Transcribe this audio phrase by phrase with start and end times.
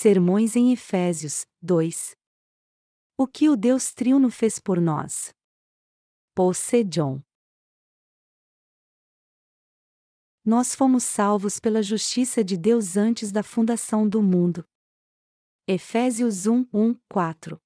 [0.00, 2.14] Sermões em Efésios 2.
[3.16, 5.34] O que o Deus Triuno fez por nós.
[6.36, 7.20] Paul.
[10.44, 14.64] Nós fomos salvos pela justiça de Deus antes da fundação do mundo.
[15.66, 17.60] Efésios 1, 1, 4.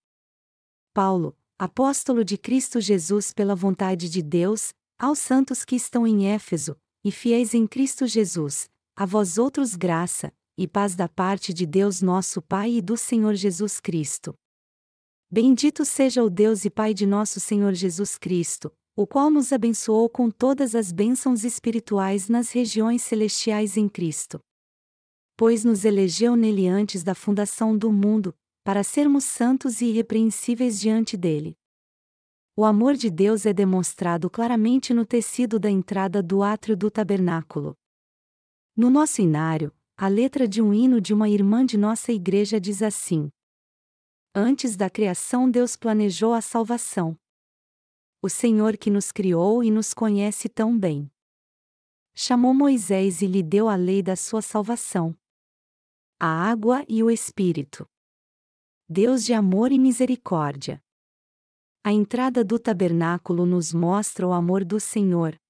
[0.94, 6.80] Paulo, apóstolo de Cristo Jesus pela vontade de Deus, aos santos que estão em Éfeso,
[7.04, 12.02] e fiéis em Cristo Jesus, a vós outros graça, e paz da parte de Deus
[12.02, 14.34] nosso Pai e do Senhor Jesus Cristo.
[15.30, 20.08] Bendito seja o Deus e Pai de nosso Senhor Jesus Cristo, o qual nos abençoou
[20.10, 24.38] com todas as bênçãos espirituais nas regiões celestiais em Cristo.
[25.36, 31.16] Pois nos elegeu nele antes da fundação do mundo, para sermos santos e irrepreensíveis diante
[31.16, 31.56] dele.
[32.54, 37.74] O amor de Deus é demonstrado claramente no tecido da entrada do átrio do tabernáculo.
[38.76, 42.82] No nosso inário, a letra de um hino de uma irmã de nossa igreja diz
[42.82, 43.30] assim:
[44.34, 47.16] Antes da criação, Deus planejou a salvação.
[48.20, 51.08] O Senhor que nos criou e nos conhece tão bem.
[52.16, 55.16] Chamou Moisés e lhe deu a lei da sua salvação.
[56.18, 57.88] A água e o Espírito.
[58.88, 60.82] Deus de amor e misericórdia.
[61.84, 65.40] A entrada do tabernáculo nos mostra o amor do Senhor.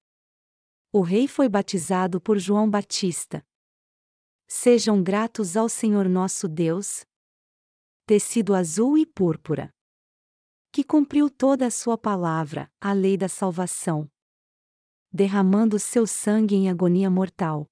[0.91, 3.43] O rei foi batizado por João Batista.
[4.47, 7.05] Sejam gratos ao Senhor nosso Deus.
[8.05, 9.69] Tecido azul e púrpura.
[10.71, 14.09] Que cumpriu toda a sua palavra, a lei da salvação.
[15.11, 17.69] Derramando seu sangue em agonia mortal.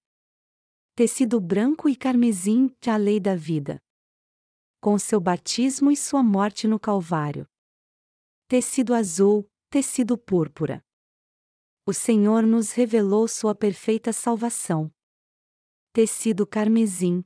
[0.95, 3.81] Tecido branco e carmesim, a lei da vida
[4.81, 7.47] com seu batismo e sua morte no Calvário.
[8.47, 10.83] Tecido azul, tecido púrpura.
[11.85, 14.91] O Senhor nos revelou sua perfeita salvação.
[15.93, 17.21] Tecido carmesim.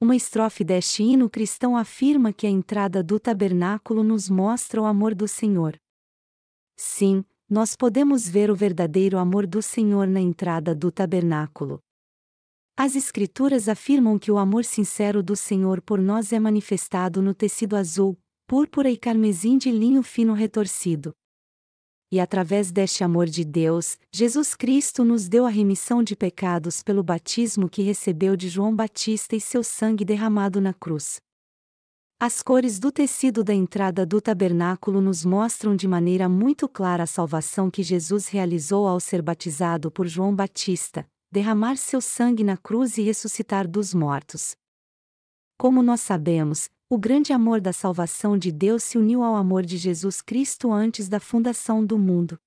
[0.00, 5.14] Uma estrofe deste hino cristão afirma que a entrada do tabernáculo nos mostra o amor
[5.14, 5.80] do Senhor.
[6.76, 11.78] Sim, nós podemos ver o verdadeiro amor do Senhor na entrada do tabernáculo.
[12.76, 17.76] As Escrituras afirmam que o amor sincero do Senhor por nós é manifestado no tecido
[17.76, 18.18] azul,
[18.48, 21.14] púrpura e carmesim de linho fino retorcido.
[22.12, 27.02] E através deste amor de Deus, Jesus Cristo nos deu a remissão de pecados pelo
[27.02, 31.22] batismo que recebeu de João Batista e seu sangue derramado na cruz.
[32.20, 37.06] As cores do tecido da entrada do tabernáculo nos mostram de maneira muito clara a
[37.06, 42.98] salvação que Jesus realizou ao ser batizado por João Batista, derramar seu sangue na cruz
[42.98, 44.54] e ressuscitar dos mortos.
[45.56, 49.78] Como nós sabemos, o grande amor da salvação de Deus se uniu ao amor de
[49.78, 52.38] Jesus Cristo antes da fundação do mundo.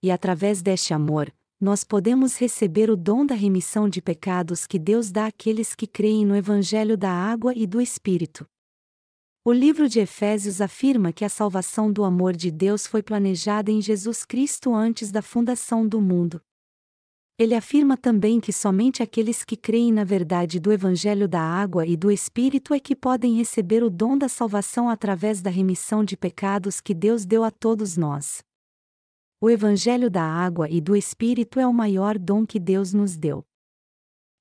[0.00, 5.10] E através deste amor, nós podemos receber o dom da remissão de pecados que Deus
[5.10, 8.46] dá àqueles que creem no Evangelho da Água e do Espírito.
[9.44, 13.82] O livro de Efésios afirma que a salvação do amor de Deus foi planejada em
[13.82, 16.40] Jesus Cristo antes da fundação do mundo.
[17.40, 21.96] Ele afirma também que somente aqueles que creem na verdade do Evangelho da Água e
[21.96, 26.80] do Espírito é que podem receber o dom da salvação através da remissão de pecados
[26.80, 28.42] que Deus deu a todos nós.
[29.40, 33.46] O Evangelho da Água e do Espírito é o maior dom que Deus nos deu.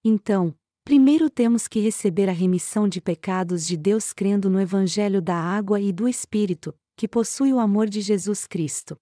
[0.04, 0.52] Então,
[0.84, 5.80] primeiro temos que receber a remissão de pecados de Deus crendo no Evangelho da Água
[5.80, 8.98] e do Espírito, que possui o amor de Jesus Cristo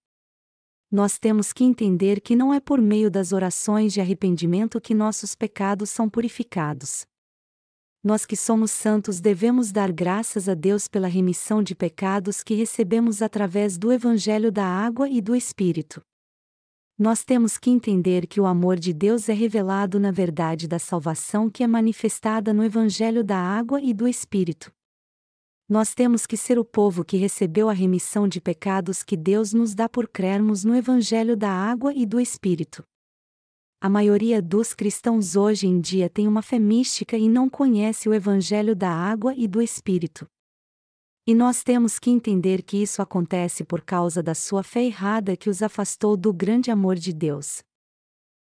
[0.95, 5.35] nós temos que entender que não é por meio das orações de arrependimento que nossos
[5.35, 7.05] pecados são purificados.
[8.01, 13.21] Nós que somos santos devemos dar graças a Deus pela remissão de pecados que recebemos
[13.21, 16.01] através do Evangelho da Água e do Espírito.
[16.97, 21.49] Nós temos que entender que o amor de Deus é revelado na verdade da salvação
[21.49, 24.71] que é manifestada no Evangelho da Água e do Espírito.
[25.67, 29.73] Nós temos que ser o povo que recebeu a remissão de pecados que Deus nos
[29.73, 32.83] dá por crermos no Evangelho da Água e do Espírito.
[33.81, 38.13] A maioria dos cristãos hoje em dia tem uma fé mística e não conhece o
[38.13, 40.27] Evangelho da Água e do Espírito.
[41.25, 45.49] E nós temos que entender que isso acontece por causa da sua fé errada que
[45.49, 47.63] os afastou do grande amor de Deus.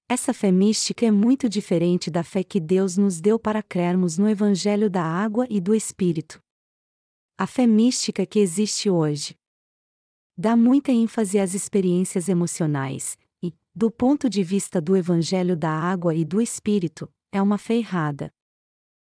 [0.09, 4.29] Essa fé mística é muito diferente da fé que Deus nos deu para crermos no
[4.29, 6.41] Evangelho da Água e do Espírito
[7.41, 9.35] a fé mística que existe hoje.
[10.37, 16.13] Dá muita ênfase às experiências emocionais, e, do ponto de vista do Evangelho da Água
[16.13, 18.31] e do Espírito, é uma fé errada.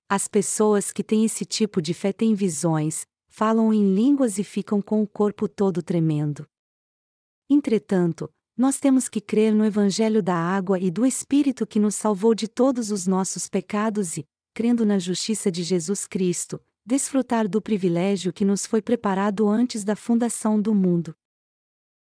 [0.08, 4.80] As pessoas que têm esse tipo de fé têm visões, falam em línguas e ficam
[4.80, 6.46] com o corpo todo tremendo.
[7.50, 12.36] Entretanto, nós temos que crer no Evangelho da Água e do Espírito que nos salvou
[12.36, 18.32] de todos os nossos pecados e, crendo na justiça de Jesus Cristo, desfrutar do privilégio
[18.32, 21.14] que nos foi preparado antes da fundação do mundo.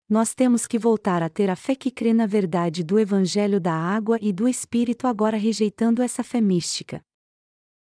[0.10, 3.74] Nós temos que voltar a ter a fé que crê na verdade do Evangelho da
[3.74, 7.02] água e do Espírito, agora rejeitando essa fé mística.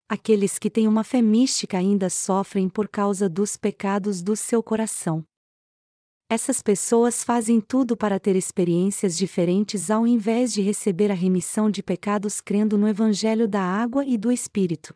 [0.09, 5.25] Aqueles que têm uma fé mística ainda sofrem por causa dos pecados do seu coração.
[6.31, 11.83] Essas pessoas fazem tudo para ter experiências diferentes ao invés de receber a remissão de
[11.83, 14.95] pecados crendo no Evangelho da água e do Espírito.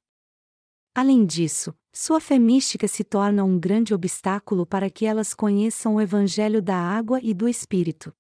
[1.01, 6.01] Além disso, sua fé mística se torna um grande obstáculo para que elas conheçam o
[6.01, 8.13] Evangelho da água e do Espírito.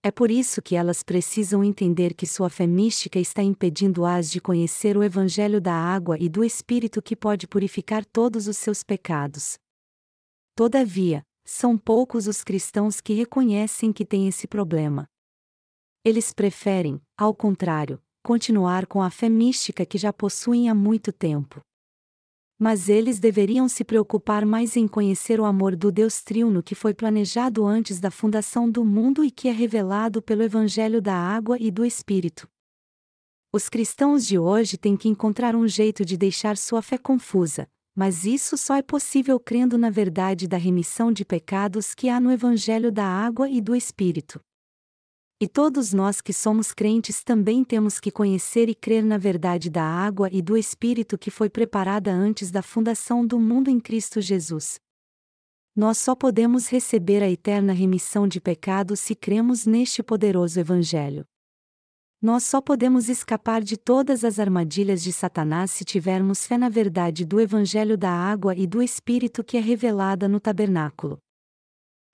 [0.00, 4.96] É por isso que elas precisam entender que sua fé mística está impedindo-as de conhecer
[4.96, 9.58] o Evangelho da água e do Espírito que pode purificar todos os seus pecados.
[10.54, 15.08] Todavia, são poucos os cristãos que reconhecem que têm esse problema.
[16.04, 21.60] Eles preferem, ao contrário, continuar com a fé mística que já possuem há muito tempo
[22.60, 26.92] mas eles deveriam se preocupar mais em conhecer o amor do Deus Triuno que foi
[26.92, 31.70] planejado antes da fundação do mundo e que é revelado pelo Evangelho da Água e
[31.70, 32.46] do Espírito.
[33.50, 37.66] Os cristãos de hoje têm que encontrar um jeito de deixar sua fé confusa,
[37.96, 42.30] mas isso só é possível crendo na verdade da remissão de pecados que há no
[42.30, 44.38] Evangelho da Água e do Espírito.
[45.42, 49.82] E todos nós que somos crentes também temos que conhecer e crer na verdade da
[49.82, 54.78] água e do Espírito que foi preparada antes da fundação do mundo em Cristo Jesus.
[55.74, 61.24] Nós só podemos receber a eterna remissão de pecados se cremos neste poderoso Evangelho.
[62.20, 67.24] Nós só podemos escapar de todas as armadilhas de Satanás se tivermos fé na verdade
[67.24, 71.16] do Evangelho da água e do Espírito que é revelada no tabernáculo.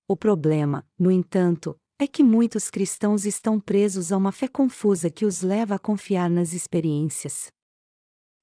[0.07, 5.25] O problema, no entanto, é que muitos cristãos estão presos a uma fé confusa que
[5.25, 7.49] os leva a confiar nas experiências.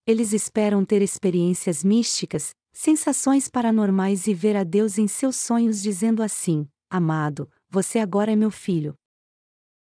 [0.08, 6.24] Eles esperam ter experiências místicas, sensações paranormais e ver a Deus em seus sonhos dizendo
[6.24, 8.96] assim: Amado, você agora é meu filho.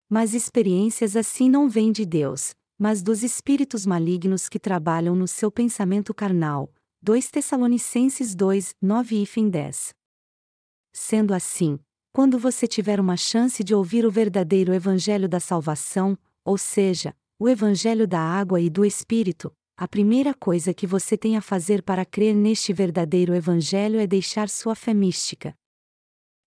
[0.10, 5.50] Mas experiências assim não vêm de Deus, mas dos espíritos malignos que trabalham no seu
[5.50, 6.74] pensamento carnal.
[7.02, 9.94] 2 Tessalonicenses 2, 9 e 10.
[10.94, 11.80] Sendo assim,
[12.14, 17.48] quando você tiver uma chance de ouvir o verdadeiro Evangelho da salvação, ou seja, o
[17.48, 22.04] Evangelho da água e do Espírito, a primeira coisa que você tem a fazer para
[22.04, 25.56] crer neste verdadeiro Evangelho é deixar sua fé mística.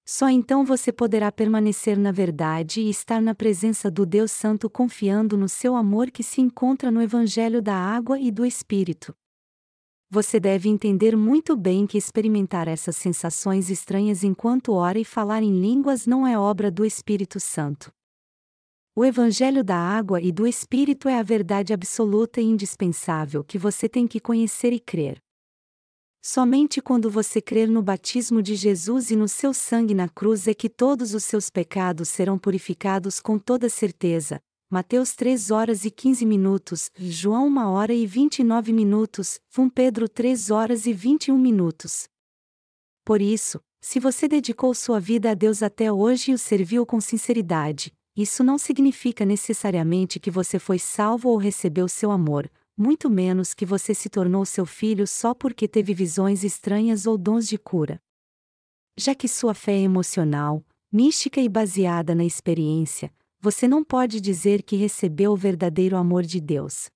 [0.06, 5.34] Só então você poderá permanecer na verdade e estar na presença do Deus Santo confiando
[5.34, 9.16] no seu amor que se encontra no Evangelho da água e do Espírito
[10.14, 15.60] você deve entender muito bem que experimentar essas sensações estranhas enquanto ora e falar em
[15.60, 17.90] línguas não é obra do Espírito Santo.
[18.94, 23.88] O Evangelho da água e do Espírito é a verdade absoluta e indispensável que você
[23.88, 25.18] tem que conhecer e crer.
[26.22, 30.54] Somente quando você crer no batismo de Jesus e no seu sangue na cruz é
[30.54, 34.40] que todos os seus pecados serão purificados com toda certeza,
[34.74, 40.50] Mateus 3 horas e 15 minutos, João 1 hora e 29 minutos, 1 Pedro 3
[40.50, 42.08] horas e 21 minutos.
[43.04, 47.00] Por isso, se você dedicou sua vida a Deus até hoje e o serviu com
[47.00, 53.54] sinceridade, isso não significa necessariamente que você foi salvo ou recebeu seu amor, muito menos
[53.54, 58.02] que você se tornou seu filho só porque teve visões estranhas ou dons de cura.
[58.98, 63.12] Já que sua fé é emocional, mística e baseada na experiência,
[63.44, 66.88] você não pode dizer que recebeu o verdadeiro amor de Deus.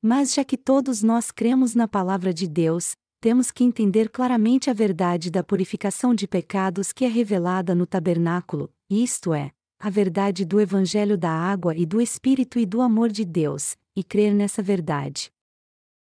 [0.00, 4.72] Mas já que todos nós cremos na palavra de Deus, temos que entender claramente a
[4.72, 10.58] verdade da purificação de pecados que é revelada no tabernáculo, isto é, a verdade do
[10.58, 15.30] Evangelho da água e do Espírito e do amor de Deus, e crer nessa verdade.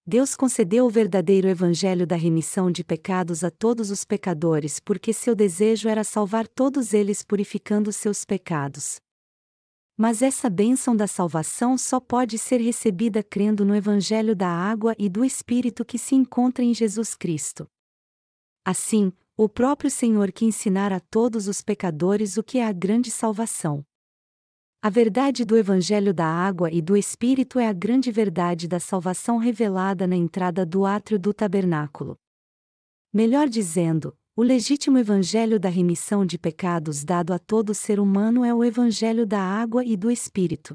[0.07, 5.35] Deus concedeu o verdadeiro Evangelho da remissão de pecados a todos os pecadores porque seu
[5.35, 9.01] desejo era salvar todos eles purificando seus pecados.
[10.03, 15.09] Mas essa bênção da salvação só pode ser recebida crendo no Evangelho da água e
[15.09, 17.71] do Espírito que se encontra em Jesus Cristo.
[18.65, 23.13] Assim, o próprio Senhor que ensinar a todos os pecadores o que é a grande
[23.13, 23.87] salvação.
[24.83, 29.37] A verdade do Evangelho da água e do Espírito é a grande verdade da salvação
[29.37, 32.19] revelada na entrada do átrio do tabernáculo.
[33.13, 38.55] Melhor dizendo, o legítimo evangelho da remissão de pecados dado a todo ser humano é
[38.55, 40.75] o evangelho da água e do Espírito.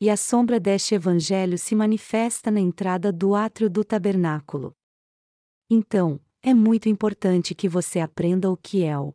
[0.00, 4.74] E a sombra deste evangelho se manifesta na entrada do átrio do tabernáculo.
[5.70, 9.14] Então, é muito importante que você aprenda o que é o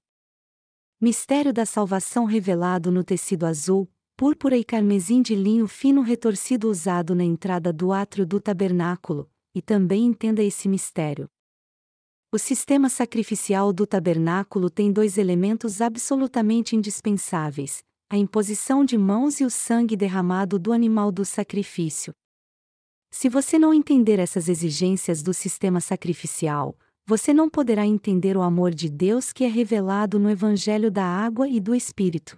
[1.02, 7.14] mistério da salvação revelado no tecido azul, púrpura e carmesim de linho fino retorcido usado
[7.14, 11.30] na entrada do átrio do tabernáculo, e também entenda esse mistério.
[12.34, 19.46] O sistema sacrificial do tabernáculo tem dois elementos absolutamente indispensáveis: a imposição de mãos e
[19.46, 22.12] o sangue derramado do animal do sacrifício.
[23.12, 26.76] Se você não entender essas exigências do sistema sacrificial,
[27.06, 31.48] você não poderá entender o amor de Deus que é revelado no Evangelho da Água
[31.48, 32.36] e do Espírito.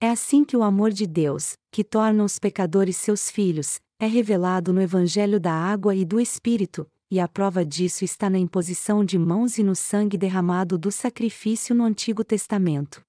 [0.00, 4.72] É assim que o amor de Deus, que torna os pecadores seus filhos, é revelado
[4.72, 9.18] no Evangelho da Água e do Espírito, e a prova disso está na imposição de
[9.18, 13.02] mãos e no sangue derramado do sacrifício no Antigo Testamento.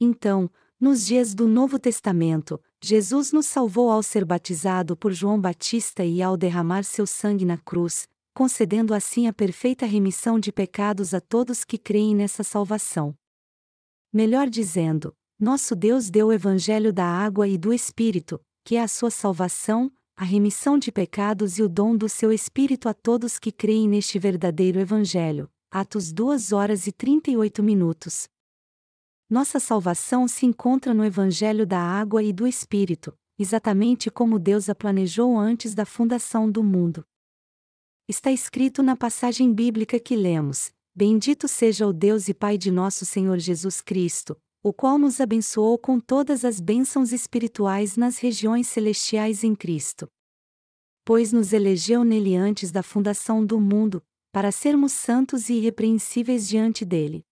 [0.00, 6.04] Então, nos dias do Novo Testamento, Jesus nos salvou ao ser batizado por João Batista
[6.04, 11.20] e ao derramar seu sangue na cruz, concedendo assim a perfeita remissão de pecados a
[11.20, 13.12] todos que creem nessa salvação.
[14.12, 18.88] Melhor dizendo, nosso Deus deu o Evangelho da água e do Espírito, que é a
[18.88, 23.52] sua salvação, a remissão de pecados e o dom do seu Espírito a todos que
[23.52, 25.48] creem neste verdadeiro Evangelho.
[25.70, 28.28] Atos 2 horas e 38 minutos.
[29.30, 34.74] Nossa salvação se encontra no Evangelho da Água e do Espírito, exatamente como Deus a
[34.74, 37.06] planejou antes da fundação do mundo.
[38.08, 43.06] Está escrito na passagem bíblica que lemos: Bendito seja o Deus e Pai de nosso
[43.06, 44.36] Senhor Jesus Cristo,
[44.68, 50.06] o qual nos abençoou com todas as bênçãos espirituais nas regiões celestiais em Cristo.
[51.06, 56.84] Pois nos elegeu nele antes da fundação do mundo, para sermos santos e irrepreensíveis diante
[56.84, 57.24] dele.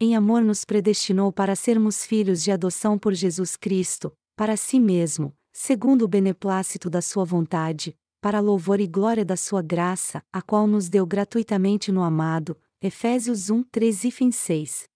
[0.00, 5.36] Em amor nos predestinou para sermos filhos de adoção por Jesus Cristo, para si mesmo,
[5.52, 10.66] segundo o beneplácito da sua vontade, para louvor e glória da sua graça, a qual
[10.66, 12.56] nos deu gratuitamente no amado.
[12.80, 14.88] Efésios 1, 3 e 6.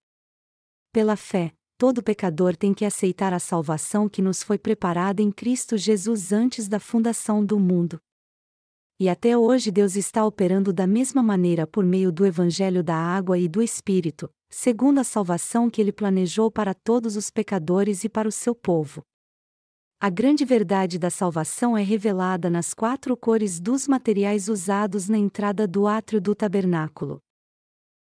[0.93, 5.79] Pela fé, todo pecador tem que aceitar a salvação que nos foi preparada em Cristo
[5.79, 7.99] Jesus antes da fundação do mundo.
[9.01, 13.39] E até hoje Deus está operando da mesma maneira por meio do Evangelho da Água
[13.39, 18.29] e do Espírito, segundo a salvação que ele planejou para todos os pecadores e para
[18.29, 19.03] o seu povo.
[19.99, 25.67] A grande verdade da salvação é revelada nas quatro cores dos materiais usados na entrada
[25.67, 27.19] do átrio do tabernáculo.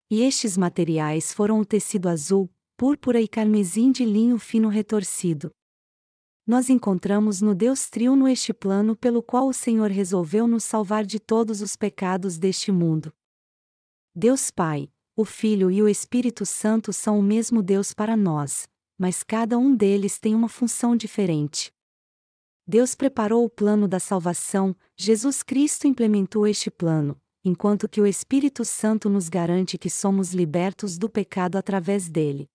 [0.07, 2.47] E estes materiais foram o tecido azul,
[2.77, 5.49] púrpura e carmesim de linho fino retorcido.
[6.45, 11.19] Nós encontramos no Deus Triuno este plano pelo qual o Senhor resolveu nos salvar de
[11.19, 13.13] todos os pecados deste mundo.
[14.13, 18.67] Deus Pai, o Filho e o Espírito Santo são o mesmo Deus para nós,
[18.97, 21.73] mas cada um deles tem uma função diferente.
[22.67, 28.65] Deus preparou o plano da salvação, Jesus Cristo implementou este plano, enquanto que o Espírito
[28.65, 32.49] Santo nos garante que somos libertos do pecado através dele.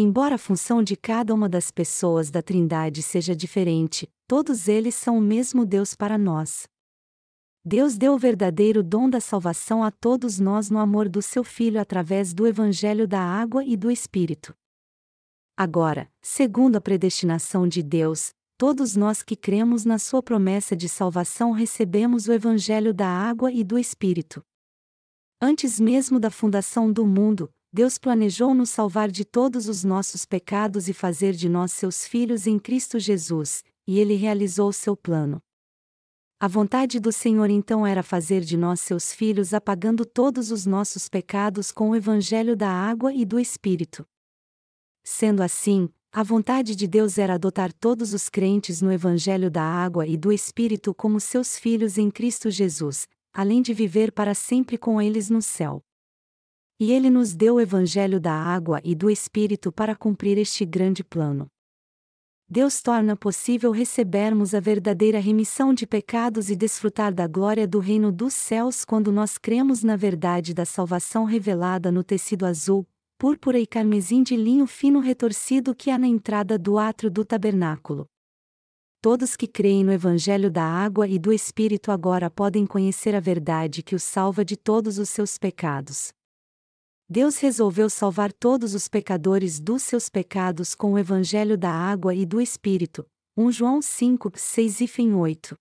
[0.00, 5.18] Embora a função de cada uma das pessoas da Trindade seja diferente, todos eles são
[5.18, 6.68] o mesmo Deus para nós.
[7.64, 11.80] Deus deu o verdadeiro dom da salvação a todos nós no amor do seu Filho
[11.80, 14.54] através do Evangelho da Água e do Espírito.
[15.56, 21.50] Agora, segundo a predestinação de Deus, todos nós que cremos na Sua promessa de salvação
[21.50, 24.44] recebemos o Evangelho da Água e do Espírito.
[25.42, 30.88] Antes mesmo da fundação do mundo, Deus planejou nos salvar de todos os nossos pecados
[30.88, 35.42] e fazer de nós seus filhos em Cristo Jesus, e ele realizou seu plano.
[36.40, 41.08] A vontade do Senhor então era fazer de nós seus filhos apagando todos os nossos
[41.08, 44.06] pecados com o evangelho da água e do Espírito.
[45.04, 50.06] Sendo assim, a vontade de Deus era adotar todos os crentes no evangelho da água
[50.06, 55.02] e do Espírito como seus filhos em Cristo Jesus, além de viver para sempre com
[55.02, 55.82] eles no céu.
[56.80, 61.02] E ele nos deu o Evangelho da água e do Espírito para cumprir este grande
[61.02, 61.50] plano.
[62.48, 68.10] Deus torna possível recebermos a verdadeira remissão de pecados e desfrutar da glória do reino
[68.10, 72.86] dos céus quando nós cremos na verdade da salvação revelada no tecido azul,
[73.18, 78.06] púrpura e carmesim de linho fino retorcido que há na entrada do átrio do tabernáculo.
[79.02, 83.82] Todos que creem no Evangelho da água e do Espírito agora podem conhecer a verdade
[83.82, 86.12] que os salva de todos os seus pecados.
[87.10, 92.26] Deus resolveu salvar todos os pecadores dos seus pecados com o Evangelho da água e
[92.26, 93.06] do Espírito.
[93.34, 95.56] 1 João 5, 6 e 8.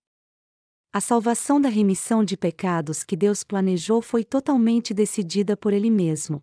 [0.91, 6.41] A salvação da remissão de pecados que Deus planejou foi totalmente decidida por Ele mesmo.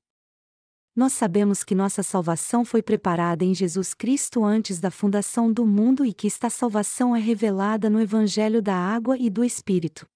[0.97, 6.07] Nós sabemos que nossa salvação foi preparada em Jesus Cristo antes da fundação do mundo
[6.07, 10.07] e que esta salvação é revelada no Evangelho da água e do Espírito.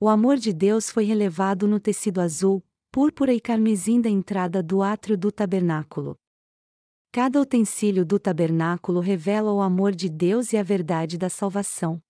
[0.00, 2.60] O amor de Deus foi relevado no tecido azul,
[2.94, 6.16] púrpura e carmesim da entrada do átrio do tabernáculo.
[7.10, 12.00] Cada utensílio do tabernáculo revela o amor de Deus e a verdade da salvação.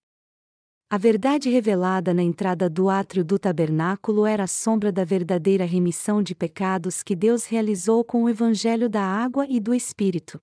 [0.91, 6.23] A verdade revelada na entrada do átrio do tabernáculo era a sombra da verdadeira remissão
[6.23, 10.38] de pecados que Deus realizou com o evangelho da água e do Espírito.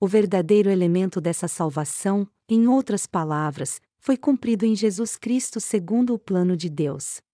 [0.00, 6.18] O verdadeiro elemento dessa salvação, em outras palavras, foi cumprido em Jesus Cristo segundo o
[6.18, 7.24] plano de Deus.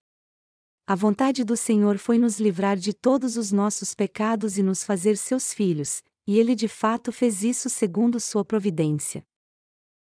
[0.85, 5.15] A vontade do Senhor foi nos livrar de todos os nossos pecados e nos fazer
[5.15, 9.23] seus filhos, e ele de fato fez isso segundo sua providência.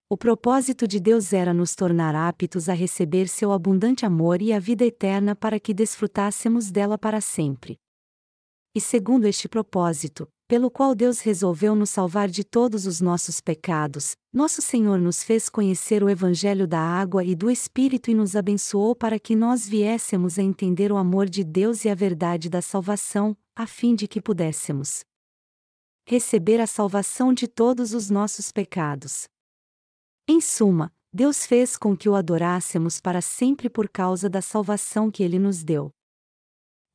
[0.08, 4.60] O propósito de Deus era nos tornar aptos a receber seu abundante amor e a
[4.60, 7.80] vida eterna para que desfrutássemos dela para sempre.
[8.76, 14.16] E segundo este propósito, pelo qual Deus resolveu nos salvar de todos os nossos pecados,
[14.34, 18.96] nosso Senhor nos fez conhecer o Evangelho da água e do Espírito e nos abençoou
[18.96, 23.38] para que nós viéssemos a entender o amor de Deus e a verdade da salvação,
[23.56, 25.06] a fim de que pudéssemos
[26.08, 29.28] receber a salvação de todos os nossos pecados.
[30.28, 35.22] Em suma, Deus fez com que o adorássemos para sempre por causa da salvação que
[35.22, 35.92] ele nos deu.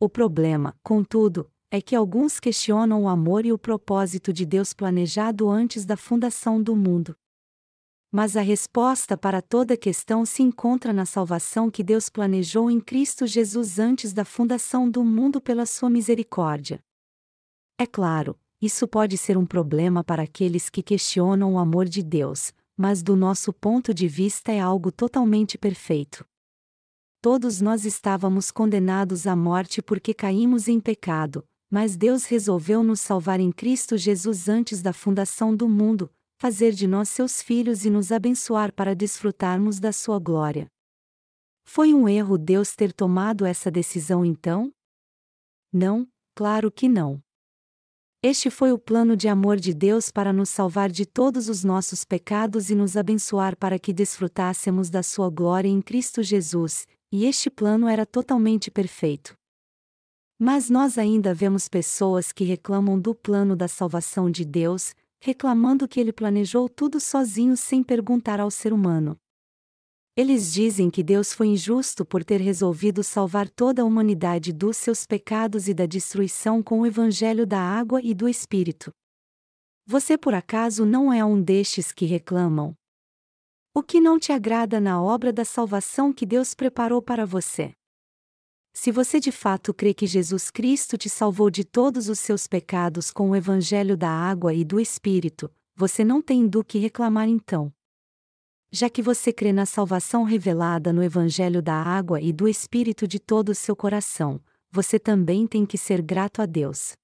[0.01, 5.51] O problema, contudo, é que alguns questionam o amor e o propósito de Deus planejado
[5.51, 7.17] antes da fundação do mundo.
[8.13, 13.27] Mas a resposta para toda questão se encontra na salvação que Deus planejou em Cristo
[13.27, 16.79] Jesus antes da fundação do mundo pela sua misericórdia.
[17.77, 22.55] É claro, isso pode ser um problema para aqueles que questionam o amor de Deus,
[22.77, 26.25] mas do nosso ponto de vista é algo totalmente perfeito.
[27.21, 33.41] Todos nós estávamos condenados à morte porque caímos em pecado, mas Deus resolveu nos salvar
[33.41, 38.13] em Cristo Jesus antes da fundação do mundo, fazer de nós seus filhos e nos
[38.13, 40.69] abençoar para desfrutarmos da sua glória.
[41.65, 44.73] Foi um erro Deus ter tomado essa decisão então?
[45.73, 47.21] Não, claro que não.
[48.23, 52.05] Este foi o plano de amor de Deus para nos salvar de todos os nossos
[52.05, 57.51] pecados e nos abençoar para que desfrutássemos da sua glória em Cristo Jesus, e este
[57.51, 59.35] plano era totalmente perfeito.
[60.39, 66.01] Mas nós ainda vemos pessoas que reclamam do plano da salvação de Deus, reclamando que
[66.01, 69.19] ele planejou tudo sozinho sem perguntar ao ser humano.
[70.17, 75.07] Eles dizem que Deus foi injusto por ter resolvido salvar toda a humanidade dos seus
[75.07, 78.93] pecados e da destruição com o evangelho da água e do Espírito.
[79.87, 82.77] Você por acaso não é um destes que reclamam?
[83.75, 87.75] O que não te agrada na obra da salvação que Deus preparou para você?
[88.75, 93.11] Se você de fato crê que Jesus Cristo te salvou de todos os seus pecados
[93.11, 97.73] com o evangelho da água e do Espírito, você não tem do que reclamar então
[98.75, 103.21] já que você crê na salvação revelada no Evangelho da água e do Espírito de
[103.21, 106.97] todo o seu coração, você também tem que ser grato a Deus.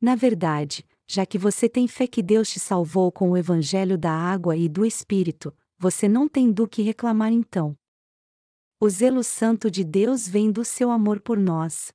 [0.00, 4.10] Na verdade, já que você tem fé que Deus te salvou com o Evangelho da
[4.10, 7.76] água e do Espírito, você não tem do que reclamar então.
[8.84, 11.92] O zelo santo de Deus vem do seu amor por nós.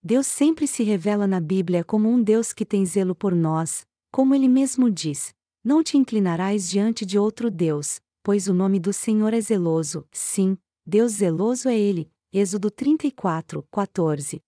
[0.00, 4.32] Deus sempre se revela na Bíblia como um Deus que tem zelo por nós, como
[4.32, 9.34] ele mesmo diz: não te inclinarás diante de outro Deus, pois o nome do Senhor
[9.34, 12.08] é zeloso, sim, Deus zeloso é Ele.
[12.32, 14.40] Êxodo 34, 14.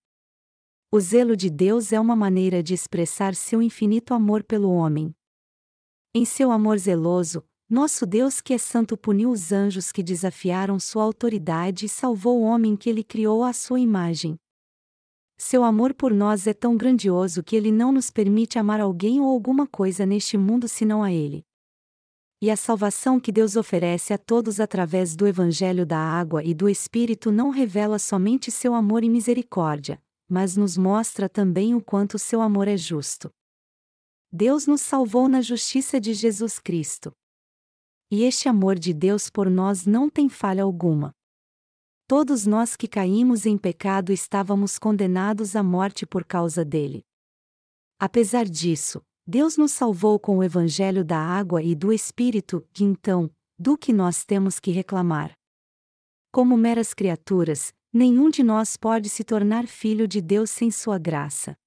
[0.89, 5.13] O zelo de Deus é uma maneira de expressar seu infinito amor pelo homem.
[6.13, 11.01] Em seu amor zeloso, nosso Deus que é santo puniu os anjos que desafiaram sua
[11.01, 14.37] autoridade e salvou o homem que ele criou à sua imagem.
[15.39, 19.25] Seu amor por nós é tão grandioso que ele não nos permite amar alguém ou
[19.25, 21.43] alguma coisa neste mundo senão a ele.
[22.39, 26.69] E a salvação que Deus oferece a todos através do Evangelho da Água e do
[26.69, 32.39] Espírito não revela somente seu amor e misericórdia, mas nos mostra também o quanto seu
[32.39, 33.33] amor é justo.
[34.31, 37.11] Deus nos salvou na justiça de Jesus Cristo.
[38.15, 41.15] E este amor de Deus por nós não tem falha alguma.
[42.07, 47.03] Todos nós que caímos em pecado estávamos condenados à morte por causa dele.
[47.97, 53.31] Apesar disso, Deus nos salvou com o evangelho da água e do Espírito, que então,
[53.57, 55.33] do que nós temos que reclamar?
[56.31, 61.57] Como meras criaturas, nenhum de nós pode se tornar filho de Deus sem sua graça.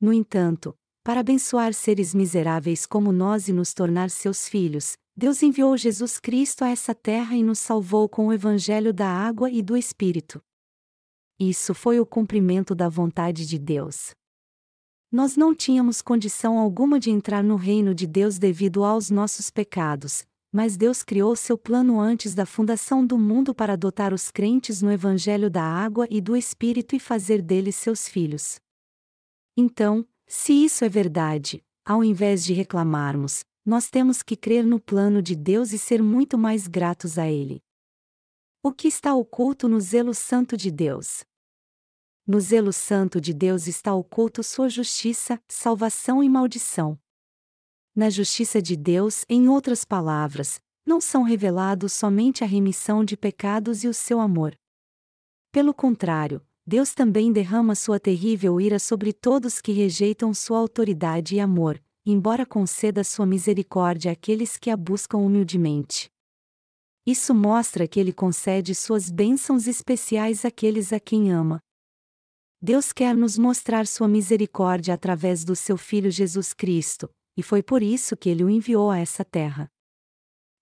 [0.00, 5.76] No entanto, para abençoar seres miseráveis como nós e nos tornar seus filhos, Deus enviou
[5.76, 9.76] Jesus Cristo a essa terra e nos salvou com o Evangelho da água e do
[9.76, 10.42] Espírito.
[11.38, 14.12] Isso foi o cumprimento da vontade de Deus.
[15.10, 20.24] Nós não tínhamos condição alguma de entrar no reino de Deus devido aos nossos pecados,
[20.50, 24.90] mas Deus criou seu plano antes da fundação do mundo para adotar os crentes no
[24.90, 28.58] Evangelho da água e do Espírito e fazer deles seus filhos.
[29.54, 35.22] Então, Se isso é verdade, ao invés de reclamarmos, nós temos que crer no plano
[35.22, 37.62] de Deus e ser muito mais gratos a Ele.
[38.62, 41.24] O que está oculto no zelo santo de Deus?
[42.26, 46.98] No zelo santo de Deus está oculto sua justiça, salvação e maldição.
[47.94, 53.84] Na justiça de Deus, em outras palavras, não são revelados somente a remissão de pecados
[53.84, 54.56] e o seu amor.
[55.50, 61.40] Pelo contrário, Deus também derrama sua terrível ira sobre todos que rejeitam sua autoridade e
[61.40, 66.10] amor, embora conceda sua misericórdia àqueles que a buscam humildemente.
[67.06, 71.60] Isso mostra que ele concede suas bênçãos especiais àqueles a quem ama.
[72.60, 77.82] Deus quer nos mostrar sua misericórdia através do seu Filho Jesus Cristo, e foi por
[77.82, 79.68] isso que ele o enviou a essa terra.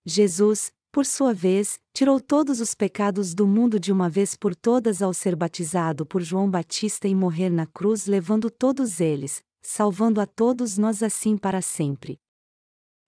[0.03, 5.01] Jesus, por sua vez, tirou todos os pecados do mundo de uma vez por todas
[5.01, 10.25] ao ser batizado por João Batista e morrer na cruz, levando todos eles, salvando a
[10.25, 12.19] todos nós assim para sempre.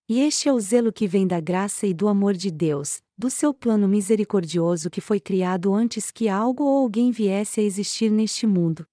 [0.08, 3.30] E este é o zelo que vem da graça e do amor de Deus, do
[3.30, 8.46] seu plano misericordioso que foi criado antes que algo ou alguém viesse a existir neste
[8.46, 8.86] mundo.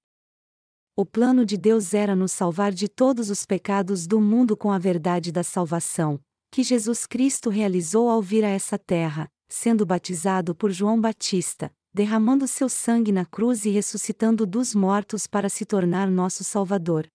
[0.95, 4.78] O plano de Deus era nos salvar de todos os pecados do mundo com a
[4.78, 6.19] verdade da salvação,
[6.52, 12.47] que Jesus Cristo realizou ao vir a essa terra, sendo batizado por João Batista, derramando
[12.47, 17.08] seu sangue na cruz e ressuscitando dos mortos para se tornar nosso Salvador.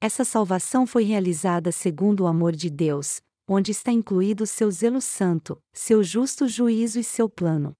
[0.00, 5.58] Essa salvação foi realizada segundo o amor de Deus, onde está incluído seu zelo santo,
[5.72, 7.72] seu justo juízo e seu plano.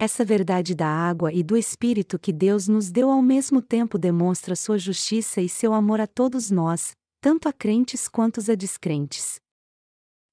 [0.00, 4.56] Essa verdade da água e do Espírito que Deus nos deu ao mesmo tempo demonstra
[4.56, 9.40] sua justiça e seu amor a todos nós, tanto a crentes quanto a descrentes.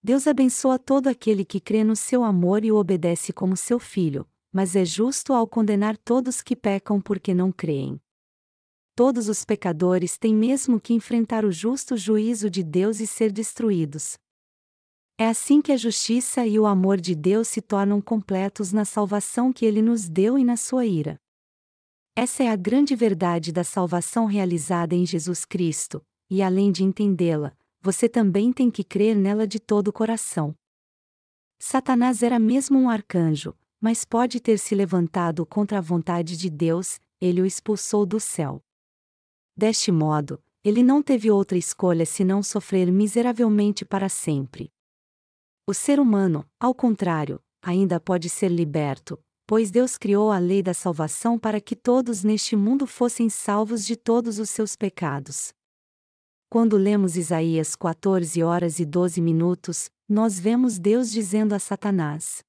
[0.01, 4.27] Deus abençoa todo aquele que crê no seu amor e o obedece como seu filho,
[4.51, 8.01] mas é justo ao condenar todos que pecam porque não creem.
[8.99, 14.17] Todos os pecadores têm mesmo que enfrentar o justo juízo de Deus e ser destruídos.
[15.17, 19.53] É assim que a justiça e o amor de Deus se tornam completos na salvação
[19.53, 21.17] que ele nos deu e na sua ira.
[22.13, 27.55] Essa é a grande verdade da salvação realizada em Jesus Cristo, e além de entendê-la,
[27.79, 30.53] você também tem que crer nela de todo o coração.
[31.57, 36.99] Satanás era mesmo um arcanjo, mas pode ter se levantado contra a vontade de Deus,
[37.21, 38.61] ele o expulsou do céu.
[39.59, 44.71] Deste modo, ele não teve outra escolha senão sofrer miseravelmente para sempre.
[45.67, 50.73] O ser humano, ao contrário, ainda pode ser liberto, pois Deus criou a lei da
[50.73, 55.53] salvação para que todos neste mundo fossem salvos de todos os seus pecados.
[56.49, 62.45] Quando lemos Isaías 14 horas e 12 minutos, nós vemos Deus dizendo a Satanás: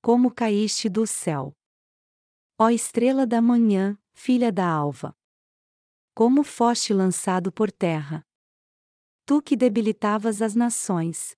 [0.00, 1.52] Como caíste do céu!
[2.58, 5.14] Ó estrela da manhã, filha da alva!
[6.18, 8.24] Como foste lançado por terra!
[9.26, 11.36] Tu que debilitavas as nações.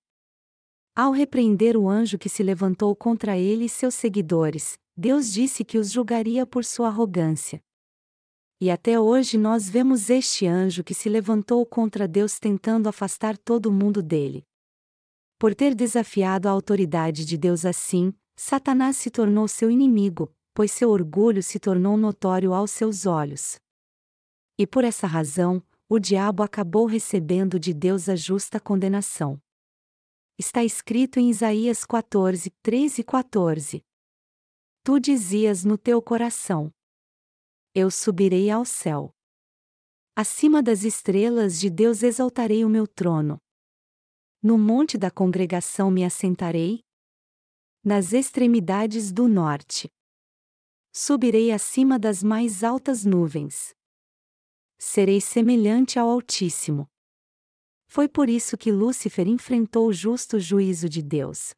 [0.95, 5.77] Ao repreender o anjo que se levantou contra ele e seus seguidores, Deus disse que
[5.77, 7.61] os julgaria por sua arrogância.
[8.61, 13.69] E até hoje nós vemos este anjo que se levantou contra Deus tentando afastar todo
[13.69, 14.47] mundo dele.
[15.37, 20.89] Por ter desafiado a autoridade de Deus assim, Satanás se tornou seu inimigo, pois seu
[20.89, 23.59] orgulho se tornou notório aos seus olhos.
[24.59, 29.41] E por essa razão, o diabo acabou recebendo de Deus a justa condenação.
[30.37, 33.85] Está escrito em Isaías 14, 13 e 14.
[34.83, 36.71] Tu dizias no teu coração:
[37.73, 39.15] eu subirei ao céu.
[40.15, 43.39] Acima das estrelas de Deus exaltarei o meu trono.
[44.41, 46.81] No monte da congregação me assentarei.
[47.81, 49.89] Nas extremidades do norte.
[50.91, 53.73] Subirei acima das mais altas nuvens.
[54.81, 56.89] Serei semelhante ao Altíssimo.
[57.85, 61.53] Foi por isso que Lúcifer enfrentou o justo juízo de Deus.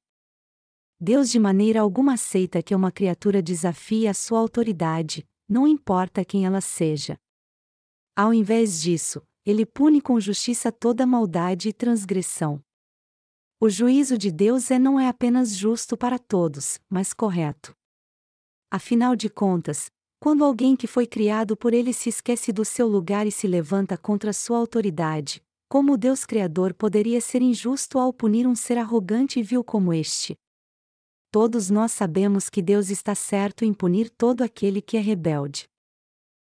[1.00, 6.48] Deus de maneira alguma aceita que uma criatura desafie a sua autoridade, não importa quem
[6.48, 7.16] ela seja.
[8.16, 12.60] Ao invés disso, ele pune com justiça toda maldade e transgressão.
[13.60, 17.78] O juízo de Deus é não é apenas justo para todos, mas correto.
[18.72, 23.28] Afinal de contas, quando alguém que foi criado por ele se esquece do seu lugar
[23.28, 28.56] e se levanta contra sua autoridade, como Deus Criador poderia ser injusto ao punir um
[28.56, 30.38] ser arrogante e vil como este?
[31.32, 35.64] todos nós sabemos que Deus está certo em punir todo aquele que é rebelde.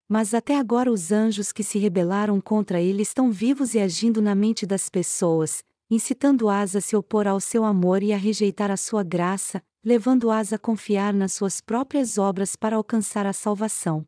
[0.07, 4.35] Mas até agora os anjos que se rebelaram contra ele estão vivos e agindo na
[4.35, 9.03] mente das pessoas, incitando-as a se opor ao seu amor e a rejeitar a sua
[9.03, 14.05] graça, levando-as a confiar nas suas próprias obras para alcançar a salvação.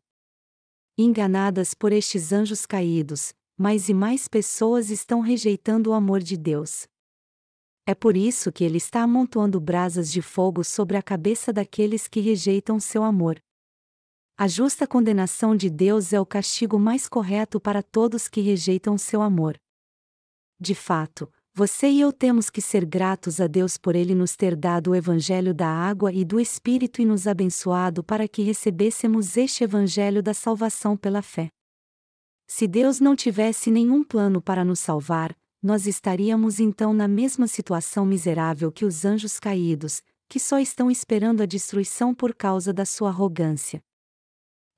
[0.97, 6.85] Enganadas por estes anjos caídos, mais e mais pessoas estão rejeitando o amor de Deus.
[7.85, 12.19] É por isso que ele está amontoando brasas de fogo sobre a cabeça daqueles que
[12.19, 13.41] rejeitam seu amor.
[14.37, 19.21] A justa condenação de Deus é o castigo mais correto para todos que rejeitam seu
[19.21, 19.57] amor.
[20.59, 24.55] De fato, você e eu temos que ser gratos a Deus por Ele nos ter
[24.55, 29.65] dado o Evangelho da água e do Espírito e nos abençoado para que recebêssemos este
[29.65, 31.49] Evangelho da salvação pela fé.
[32.47, 38.05] Se Deus não tivesse nenhum plano para nos salvar, nós estaríamos então na mesma situação
[38.05, 43.09] miserável que os anjos caídos, que só estão esperando a destruição por causa da sua
[43.09, 43.83] arrogância.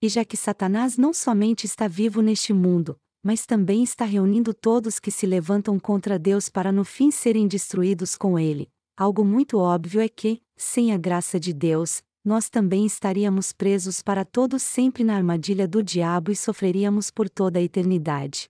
[0.02, 5.00] E já que Satanás não somente está vivo neste mundo, mas também está reunindo todos
[5.00, 10.02] que se levantam contra Deus para no fim serem destruídos com ele, algo muito óbvio
[10.02, 15.16] é que, sem a graça de Deus, nós também estaríamos presos para todos sempre na
[15.16, 18.50] armadilha do diabo e sofreríamos por toda a eternidade.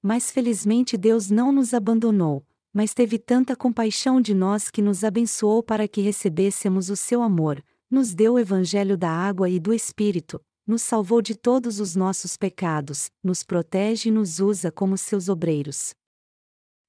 [0.00, 5.62] Mas felizmente Deus não nos abandonou, mas teve tanta compaixão de nós que nos abençoou
[5.62, 10.40] para que recebêssemos o seu amor, nos deu o evangelho da água e do Espírito,
[10.68, 15.94] nos salvou de todos os nossos pecados, nos protege e nos usa como seus obreiros.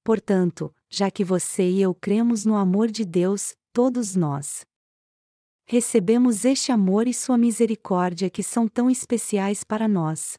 [0.04, 4.66] Portanto, já que você e eu cremos no amor de Deus, todos nós
[5.66, 10.36] recebemos este amor e sua misericórdia que são tão especiais para nós.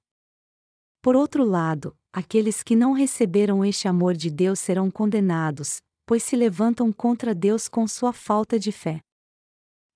[1.02, 6.36] Por outro lado, aqueles que não receberam este amor de Deus serão condenados, pois se
[6.36, 9.00] levantam contra Deus com sua falta de fé.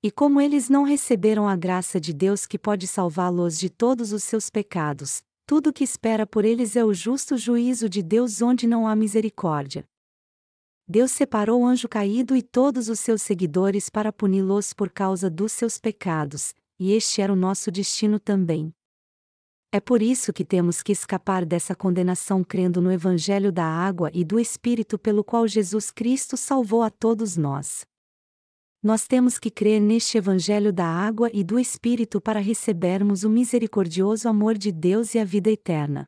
[0.05, 4.23] E como eles não receberam a graça de Deus que pode salvá-los de todos os
[4.23, 8.87] seus pecados, tudo que espera por eles é o justo juízo de Deus onde não
[8.87, 9.83] há misericórdia.
[10.87, 15.51] Deus separou o anjo caído e todos os seus seguidores para puni-los por causa dos
[15.51, 18.71] seus pecados, e este era o nosso destino também.
[19.71, 24.23] É por isso que temos que escapar dessa condenação crendo no Evangelho da água e
[24.23, 27.87] do Espírito pelo qual Jesus Cristo salvou a todos nós
[28.85, 34.29] nós temos que crer neste Evangelho da água e do Espírito para recebermos o misericordioso
[34.29, 36.05] amor de Deus e a vida eterna.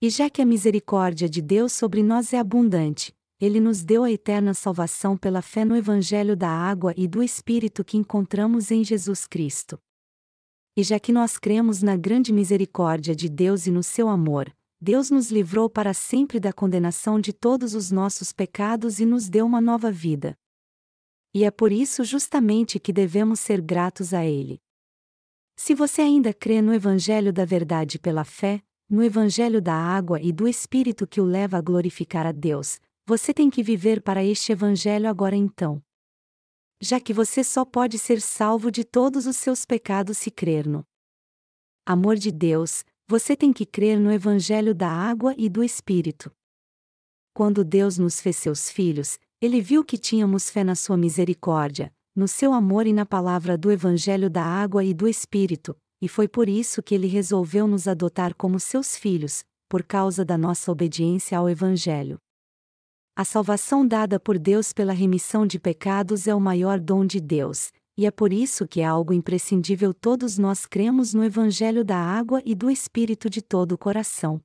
[0.00, 4.12] E já que a misericórdia de Deus sobre nós é abundante, Ele nos deu a
[4.12, 9.26] eterna salvação pela fé no Evangelho da água e do Espírito que encontramos em Jesus
[9.26, 9.76] Cristo.
[10.76, 15.10] E já que nós cremos na grande misericórdia de Deus e no seu amor, Deus
[15.10, 19.60] nos livrou para sempre da condenação de todos os nossos pecados e nos deu uma
[19.60, 20.38] nova vida
[21.34, 24.60] e é por isso justamente que devemos ser gratos a Ele.
[25.56, 30.32] Se você ainda crê no Evangelho da Verdade pela fé, no Evangelho da água e
[30.32, 34.52] do Espírito que o leva a glorificar a Deus, você tem que viver para este
[34.52, 35.82] Evangelho agora então.
[36.80, 40.84] Já que você só pode ser salvo de todos os seus pecados se crer no
[41.86, 46.30] amor de Deus, você tem que crer no Evangelho da água e do Espírito.
[47.34, 52.28] Quando Deus nos fez seus filhos, ele viu que tínhamos fé na sua misericórdia, no
[52.28, 56.48] seu amor e na palavra do Evangelho da água e do Espírito, e foi por
[56.48, 61.50] isso que ele resolveu nos adotar como seus filhos, por causa da nossa obediência ao
[61.50, 62.18] Evangelho.
[63.16, 67.72] A salvação dada por Deus pela remissão de pecados é o maior dom de Deus,
[67.98, 72.40] e é por isso que é algo imprescindível todos nós cremos no Evangelho da água
[72.46, 74.40] e do Espírito de todo o coração.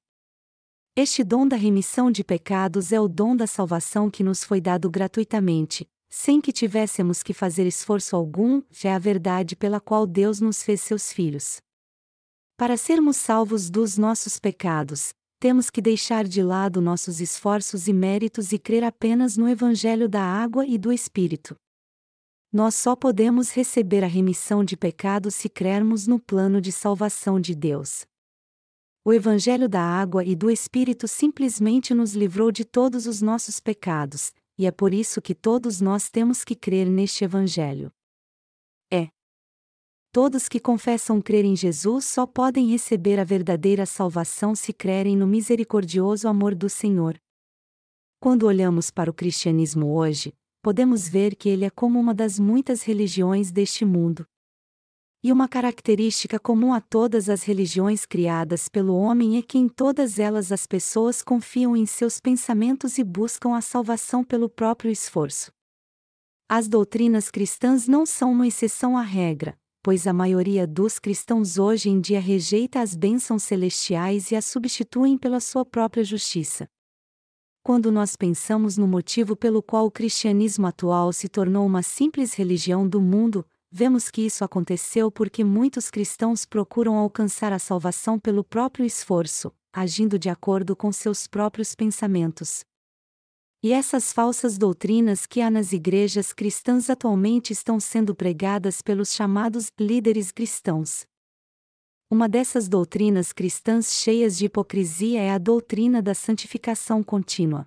[1.00, 4.90] Este dom da remissão de pecados é o dom da salvação que nos foi dado
[4.90, 10.64] gratuitamente, sem que tivéssemos que fazer esforço algum, é a verdade pela qual Deus nos
[10.64, 11.58] fez seus filhos.
[12.58, 18.52] Para sermos salvos dos nossos pecados, temos que deixar de lado nossos esforços e méritos
[18.52, 21.56] e crer apenas no Evangelho da água e do Espírito.
[22.52, 27.54] Nós só podemos receber a remissão de pecados se crermos no plano de salvação de
[27.54, 28.04] Deus
[29.08, 34.34] o Evangelho da água e do Espírito simplesmente nos livrou de todos os nossos pecados,
[34.58, 37.90] e é por isso que todos nós temos que crer neste Evangelho.
[38.92, 39.08] É.
[40.12, 45.26] Todos que confessam crer em Jesus só podem receber a verdadeira salvação se crerem no
[45.26, 47.18] misericordioso amor do Senhor.
[48.20, 52.84] Quando olhamos para o cristianismo hoje, podemos ver que ele é como uma das muitas
[52.84, 54.28] religiões deste mundo.
[55.28, 60.20] E uma característica comum a todas as religiões criadas pelo homem é que em todas
[60.20, 65.52] elas as pessoas confiam em seus pensamentos e buscam a salvação pelo próprio esforço.
[66.48, 71.90] As doutrinas cristãs não são uma exceção à regra, pois a maioria dos cristãos hoje
[71.90, 76.70] em dia rejeita as bênçãos celestiais e as substituem pela sua própria justiça.
[77.62, 82.88] Quando nós pensamos no motivo pelo qual o cristianismo atual se tornou uma simples religião
[82.88, 88.86] do mundo, vemos que isso aconteceu porque muitos cristãos procuram alcançar a salvação pelo próprio
[88.86, 92.64] esforço, agindo de acordo com seus próprios pensamentos.
[93.64, 99.72] E essas falsas doutrinas que há nas igrejas cristãs atualmente estão sendo pregadas pelos chamados
[99.80, 101.06] líderes cristãos.
[102.10, 107.66] Uma dessas doutrinas cristãs cheias de hipocrisia é a doutrina da santificação contínua.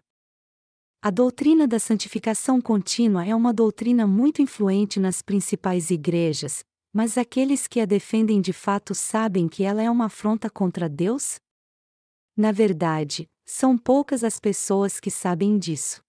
[1.02, 7.66] A doutrina da santificação contínua é uma doutrina muito influente nas principais igrejas, mas aqueles
[7.66, 11.36] que a defendem de fato sabem que ela é uma afronta contra Deus?
[12.36, 16.02] Na verdade, são poucas as pessoas que sabem disso.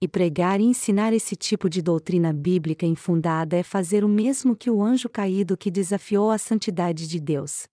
[0.00, 4.68] E pregar e ensinar esse tipo de doutrina bíblica infundada é fazer o mesmo que
[4.68, 7.68] o anjo caído que desafiou a santidade de Deus.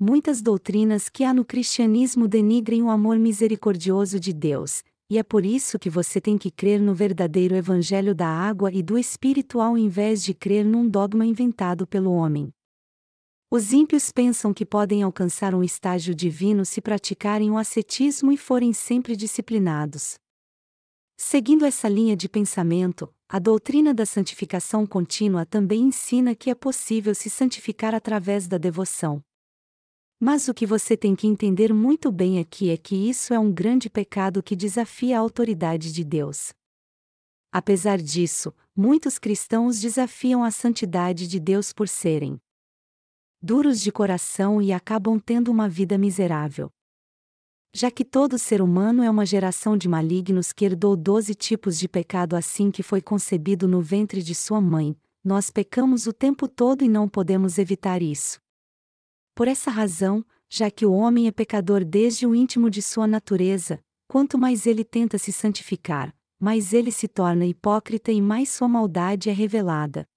[0.00, 5.46] Muitas doutrinas que há no cristianismo denigrem o amor misericordioso de Deus, e é por
[5.46, 9.78] isso que você tem que crer no verdadeiro Evangelho da água e do Espírito ao
[9.78, 12.52] invés de crer num dogma inventado pelo homem.
[13.48, 18.72] Os ímpios pensam que podem alcançar um estágio divino se praticarem o ascetismo e forem
[18.72, 20.16] sempre disciplinados.
[21.16, 27.14] Seguindo essa linha de pensamento, a doutrina da santificação contínua também ensina que é possível
[27.14, 29.22] se santificar através da devoção.
[30.18, 33.52] Mas o que você tem que entender muito bem aqui é que isso é um
[33.52, 36.54] grande pecado que desafia a autoridade de Deus.
[37.52, 42.40] Apesar disso, muitos cristãos desafiam a santidade de Deus por serem
[43.42, 46.70] duros de coração e acabam tendo uma vida miserável.
[47.74, 51.86] Já que todo ser humano é uma geração de malignos que herdou doze tipos de
[51.86, 56.82] pecado assim que foi concebido no ventre de sua mãe, nós pecamos o tempo todo
[56.82, 58.40] e não podemos evitar isso.
[59.36, 63.78] Por essa razão, já que o homem é pecador desde o íntimo de sua natureza,
[64.08, 69.28] quanto mais ele tenta se santificar, mais ele se torna hipócrita e mais sua maldade
[69.28, 70.08] é revelada.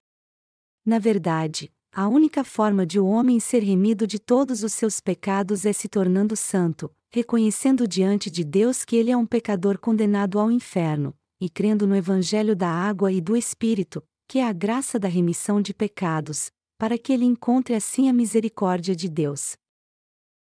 [0.86, 5.66] Na verdade, a única forma de o homem ser remido de todos os seus pecados
[5.66, 10.50] é se tornando santo, reconhecendo diante de Deus que ele é um pecador condenado ao
[10.50, 15.08] inferno, e crendo no Evangelho da água e do Espírito, que é a graça da
[15.08, 16.50] remissão de pecados,
[16.80, 19.54] para que ele encontre assim a misericórdia de Deus.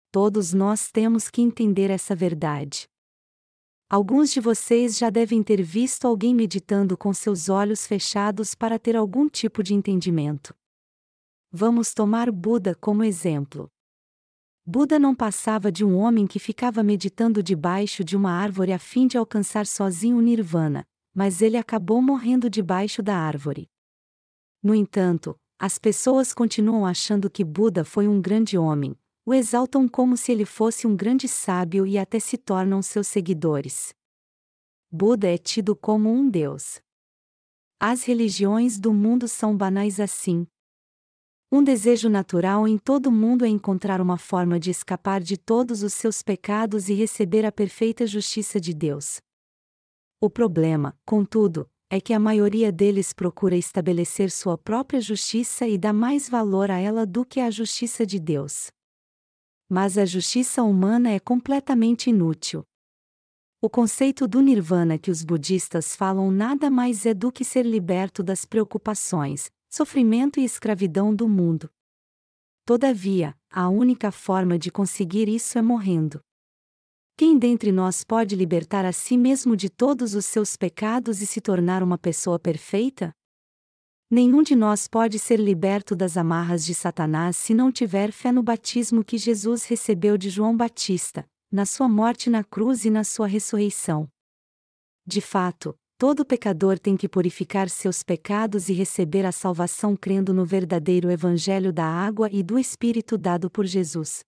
[0.09, 2.87] Todos nós temos que entender essa verdade.
[3.89, 8.95] Alguns de vocês já devem ter visto alguém meditando com seus olhos fechados para ter
[8.95, 10.55] algum tipo de entendimento.
[11.51, 13.69] Vamos tomar Buda como exemplo.
[14.65, 19.07] Buda não passava de um homem que ficava meditando debaixo de uma árvore a fim
[19.07, 23.67] de alcançar sozinho o nirvana, mas ele acabou morrendo debaixo da árvore.
[24.63, 28.95] No entanto, as pessoas continuam achando que Buda foi um grande homem,
[29.25, 33.93] o exaltam como se ele fosse um grande sábio e até se tornam seus seguidores.
[34.89, 36.81] Buda é tido como um deus.
[37.79, 40.47] As religiões do mundo são banais assim,
[41.51, 45.93] um desejo natural em todo mundo é encontrar uma forma de escapar de todos os
[45.93, 49.19] seus pecados e receber a perfeita justiça de Deus.
[50.21, 55.91] O problema, contudo, é que a maioria deles procura estabelecer sua própria justiça e dá
[55.91, 58.67] mais valor a ela do que à justiça de Deus.
[59.67, 62.63] Mas a justiça humana é completamente inútil.
[63.59, 68.21] O conceito do nirvana que os budistas falam nada mais é do que ser liberto
[68.21, 71.69] das preocupações, sofrimento e escravidão do mundo.
[72.65, 76.21] Todavia, a única forma de conseguir isso é morrendo.
[77.19, 81.41] Quem dentre nós pode libertar a si mesmo de todos os seus pecados e se
[81.41, 83.11] tornar uma pessoa perfeita?
[84.09, 88.41] Nenhum de nós pode ser liberto das amarras de Satanás se não tiver fé no
[88.41, 93.27] batismo que Jesus recebeu de João Batista, na sua morte na cruz e na sua
[93.27, 94.07] ressurreição.
[95.05, 100.45] De fato, Todo pecador tem que purificar seus pecados e receber a salvação crendo no
[100.45, 104.23] verdadeiro Evangelho da água e do Espírito dado por Jesus.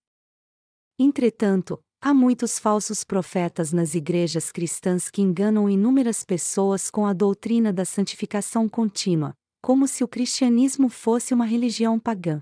[0.98, 7.72] Entretanto, há muitos falsos profetas nas igrejas cristãs que enganam inúmeras pessoas com a doutrina
[7.72, 12.40] da santificação contínua, como se o cristianismo fosse uma religião pagã.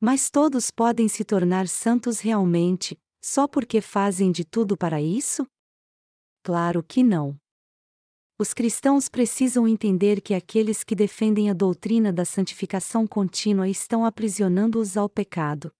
[0.00, 5.46] Mas todos podem se tornar santos realmente, só porque fazem de tudo para isso?
[6.42, 7.36] Claro que não.
[8.38, 14.96] Os cristãos precisam entender que aqueles que defendem a doutrina da santificação contínua estão aprisionando-os
[14.96, 15.70] ao pecado.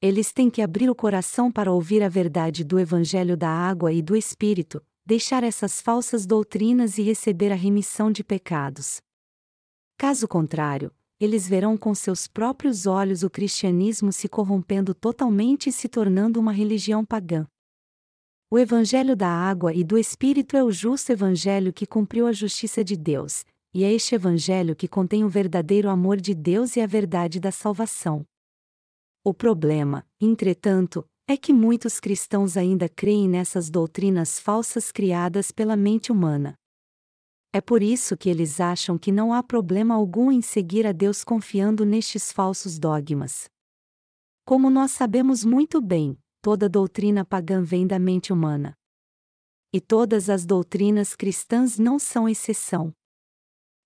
[0.00, 4.02] Eles têm que abrir o coração para ouvir a verdade do Evangelho da água e
[4.02, 9.00] do Espírito, deixar essas falsas doutrinas e receber a remissão de pecados.
[9.96, 15.88] Caso contrário, eles verão com seus próprios olhos o cristianismo se corrompendo totalmente e se
[15.88, 17.46] tornando uma religião pagã.
[18.50, 22.84] O Evangelho da água e do Espírito é o justo Evangelho que cumpriu a justiça
[22.84, 26.86] de Deus, e é este Evangelho que contém o verdadeiro amor de Deus e a
[26.86, 28.26] verdade da salvação.
[29.28, 36.12] O problema, entretanto, é que muitos cristãos ainda creem nessas doutrinas falsas criadas pela mente
[36.12, 36.54] humana.
[37.52, 41.24] É por isso que eles acham que não há problema algum em seguir a Deus
[41.24, 43.50] confiando nestes falsos dogmas.
[44.44, 48.74] Como nós sabemos muito bem, toda doutrina pagã vem da mente humana.
[49.72, 52.94] E todas as doutrinas cristãs não são exceção.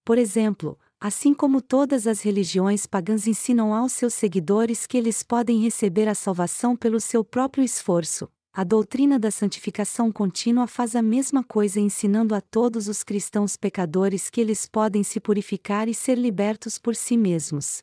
[0.04, 5.62] Por exemplo, assim como todas as religiões pagãs ensinam aos seus seguidores que eles podem
[5.62, 11.42] receber a salvação pelo seu próprio esforço, a doutrina da santificação contínua faz a mesma
[11.42, 16.76] coisa ensinando a todos os cristãos pecadores que eles podem se purificar e ser libertos
[16.76, 17.82] por si mesmos.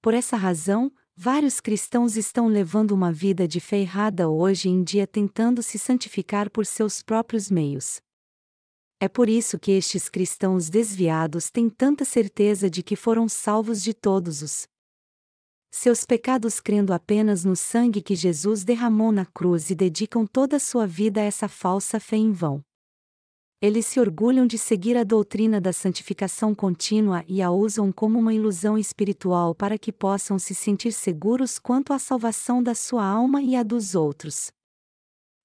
[0.00, 5.06] Por essa razão, vários cristãos estão levando uma vida de fé errada hoje em dia
[5.06, 8.00] tentando se santificar por seus próprios meios.
[9.02, 13.92] É por isso que estes cristãos desviados têm tanta certeza de que foram salvos de
[13.92, 14.68] todos os
[15.74, 20.60] seus pecados crendo apenas no sangue que Jesus derramou na cruz e dedicam toda a
[20.60, 22.62] sua vida a essa falsa fé em vão.
[23.60, 28.32] Eles se orgulham de seguir a doutrina da santificação contínua e a usam como uma
[28.32, 33.56] ilusão espiritual para que possam se sentir seguros quanto à salvação da sua alma e
[33.56, 34.52] a dos outros.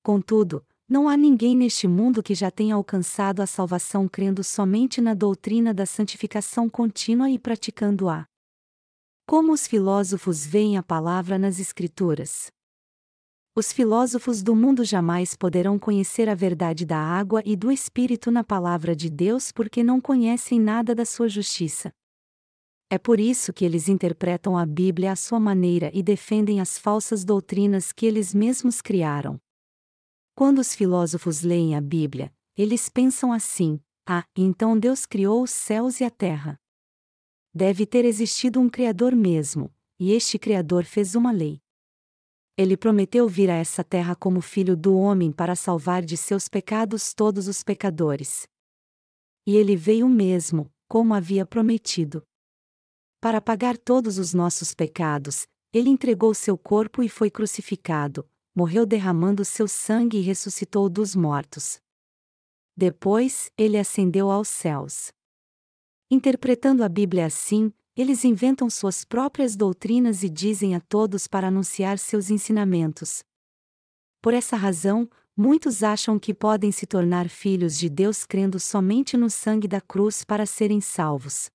[0.04, 5.14] Contudo, não há ninguém neste mundo que já tenha alcançado a salvação crendo somente na
[5.14, 8.26] doutrina da santificação contínua e praticando-a.
[9.28, 12.48] Como os filósofos veem a palavra nas Escrituras?
[13.54, 18.44] Os filósofos do mundo jamais poderão conhecer a verdade da água e do Espírito na
[18.44, 21.92] palavra de Deus porque não conhecem nada da sua justiça.
[22.90, 27.26] É por isso que eles interpretam a Bíblia à sua maneira e defendem as falsas
[27.26, 29.38] doutrinas que eles mesmos criaram.
[30.38, 36.00] Quando os filósofos leem a Bíblia, eles pensam assim: ah, então Deus criou os céus
[36.00, 36.60] e a terra
[37.52, 41.60] deve ter existido um Criador mesmo, e este Criador fez uma lei.
[42.56, 47.16] Ele prometeu vir a essa terra como filho do homem para salvar de seus pecados
[47.16, 48.48] todos os pecadores.
[49.44, 52.22] E ele veio mesmo, como havia prometido.
[53.20, 59.46] Para pagar todos os nossos pecados, ele entregou seu corpo e foi crucificado, morreu derramando
[59.46, 61.80] seu sangue e ressuscitou dos mortos.
[62.76, 65.12] Depois, ele ascendeu aos céus.
[66.10, 72.00] Interpretando a Bíblia assim, eles inventam suas próprias doutrinas e dizem a todos para anunciar
[72.00, 73.24] seus ensinamentos.
[74.24, 79.30] Por essa razão, muitos acham que podem se tornar filhos de Deus crendo somente no
[79.30, 81.52] sangue da cruz para serem salvos.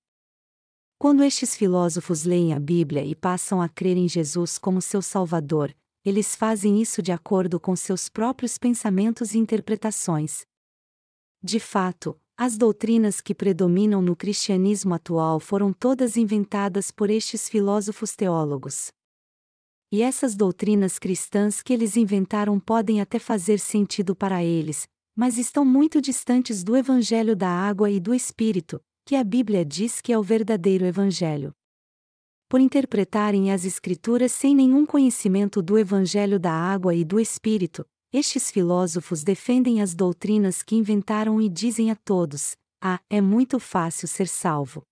[0.97, 5.75] Quando estes filósofos leem a Bíblia e passam a crer em Jesus como seu Salvador,
[6.05, 10.45] eles fazem isso de acordo com seus próprios pensamentos e interpretações.
[11.41, 18.15] De fato, as doutrinas que predominam no cristianismo atual foram todas inventadas por estes filósofos
[18.15, 18.91] teólogos.
[19.91, 25.63] E essas doutrinas cristãs que eles inventaram podem até fazer sentido para eles, mas estão
[25.63, 30.17] muito distantes do Evangelho da Água e do Espírito, que a Bíblia diz que é
[30.17, 31.53] o verdadeiro Evangelho.
[32.53, 37.83] Por interpretarem as Escrituras sem nenhum conhecimento do Evangelho da Água e do Espírito,
[38.13, 44.07] estes filósofos defendem as doutrinas que inventaram e dizem a todos: ah, é muito fácil
[44.07, 44.83] ser salvo.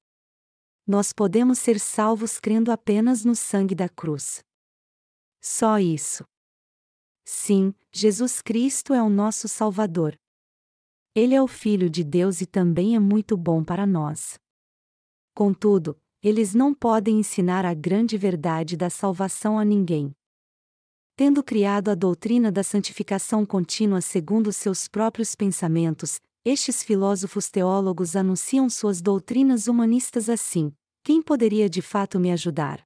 [0.88, 4.44] Nós podemos ser salvos crendo apenas no sangue da cruz.
[5.40, 6.26] Só isso.
[7.24, 10.18] Sim, Jesus Cristo é o nosso Salvador.
[11.14, 14.40] Ele é o Filho de Deus e também é muito bom para nós.
[15.36, 20.16] Contudo, eles não podem ensinar a grande verdade da salvação a ninguém.
[21.16, 28.70] Tendo criado a doutrina da santificação contínua segundo seus próprios pensamentos, estes filósofos teólogos anunciam
[28.70, 30.72] suas doutrinas humanistas assim:
[31.04, 32.84] quem poderia de fato me ajudar?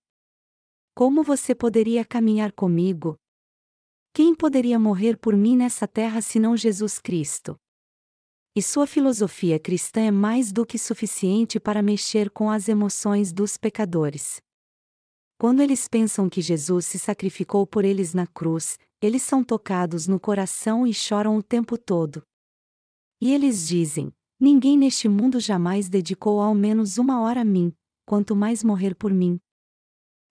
[0.93, 3.17] Como você poderia caminhar comigo?
[4.13, 7.57] Quem poderia morrer por mim nessa terra senão Jesus Cristo?
[8.57, 13.57] E sua filosofia cristã é mais do que suficiente para mexer com as emoções dos
[13.57, 14.39] pecadores.
[15.37, 20.17] Quando eles pensam que Jesus se sacrificou por eles na cruz, eles são tocados no
[20.17, 22.23] coração e choram o tempo todo.
[23.21, 27.73] E eles dizem: Ninguém neste mundo jamais dedicou ao menos uma hora a mim,
[28.05, 29.37] quanto mais morrer por mim.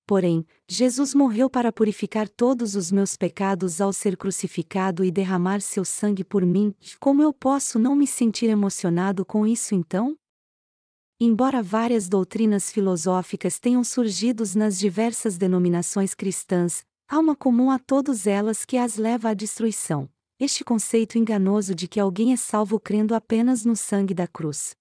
[0.06, 5.84] Porém, Jesus morreu para purificar todos os meus pecados ao ser crucificado e derramar seu
[5.84, 10.14] sangue por mim, como eu posso não me sentir emocionado com isso então?
[11.18, 18.26] Embora várias doutrinas filosóficas tenham surgido nas diversas denominações cristãs, há uma comum a todas
[18.26, 20.06] elas que as leva à destruição:
[20.38, 24.76] este conceito enganoso de que alguém é salvo crendo apenas no sangue da cruz.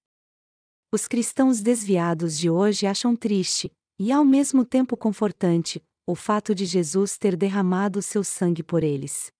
[0.92, 3.72] Os cristãos desviados de hoje acham triste,
[4.04, 9.32] e ao mesmo tempo confortante, o fato de Jesus ter derramado seu sangue por eles.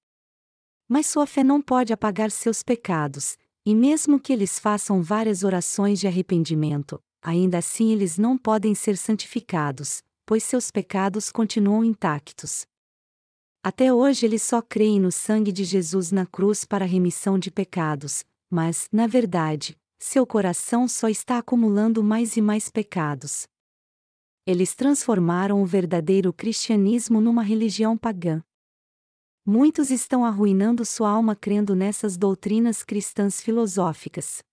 [0.88, 6.00] Mas sua fé não pode apagar seus pecados, e mesmo que eles façam várias orações
[6.00, 12.66] de arrependimento, ainda assim eles não podem ser santificados, pois seus pecados continuam intactos.
[13.62, 18.24] Até hoje eles só creem no sangue de Jesus na cruz para remissão de pecados,
[18.50, 23.46] mas, na verdade, seu coração só está acumulando mais e mais pecados.
[24.46, 28.44] Eles transformaram o verdadeiro cristianismo numa religião pagã.
[29.46, 34.44] Muitos estão arruinando sua alma crendo nessas doutrinas cristãs filosóficas.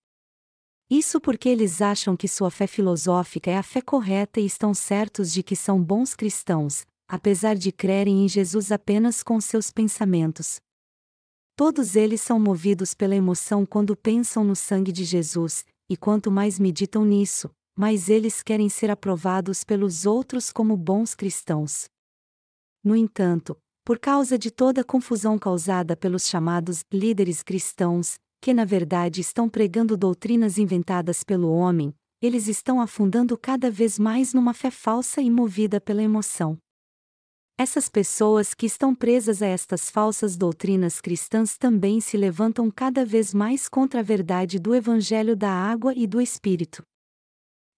[0.89, 5.31] Isso porque eles acham que sua fé filosófica é a fé correta e estão certos
[5.31, 10.61] de que são bons cristãos, apesar de crerem em Jesus apenas com seus pensamentos.
[11.55, 16.57] Todos eles são movidos pela emoção quando pensam no sangue de Jesus, e quanto mais
[16.57, 21.89] meditam nisso, mais eles querem ser aprovados pelos outros como bons cristãos.
[22.83, 28.65] No entanto, por causa de toda a confusão causada pelos chamados líderes cristãos, que na
[28.65, 34.69] verdade estão pregando doutrinas inventadas pelo homem, eles estão afundando cada vez mais numa fé
[34.69, 36.57] falsa e movida pela emoção.
[37.57, 43.33] Essas pessoas que estão presas a estas falsas doutrinas cristãs também se levantam cada vez
[43.33, 46.83] mais contra a verdade do Evangelho da Água e do Espírito.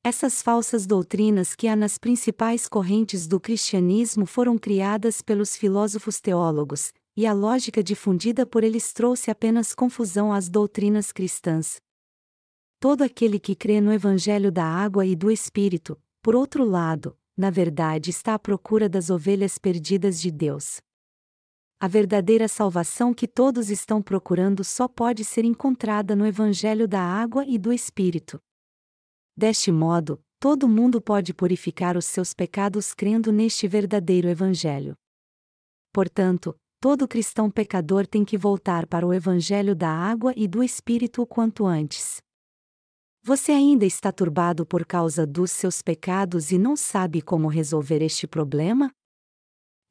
[0.05, 6.91] Essas falsas doutrinas que há nas principais correntes do cristianismo foram criadas pelos filósofos teólogos,
[7.15, 11.77] e a lógica difundida por eles trouxe apenas confusão às doutrinas cristãs.
[12.81, 17.49] Todo aquele que crê no Evangelho da Água e do Espírito, por outro lado, na
[17.49, 20.81] verdade está à procura das ovelhas perdidas de Deus.
[21.79, 27.45] A verdadeira salvação que todos estão procurando só pode ser encontrada no Evangelho da Água
[27.47, 28.37] e do Espírito.
[29.35, 34.95] Deste modo, todo mundo pode purificar os seus pecados crendo neste verdadeiro Evangelho.
[35.91, 41.23] Portanto, todo cristão pecador tem que voltar para o Evangelho da Água e do Espírito
[41.23, 42.21] o quanto antes.
[43.23, 48.27] Você ainda está turbado por causa dos seus pecados e não sabe como resolver este
[48.27, 48.91] problema?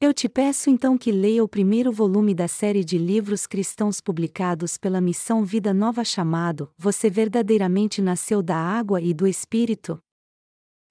[0.05, 4.77] Eu te peço então que leia o primeiro volume da série de livros cristãos publicados
[4.77, 9.97] pela Missão Vida Nova chamado Você verdadeiramente nasceu da água e do Espírito?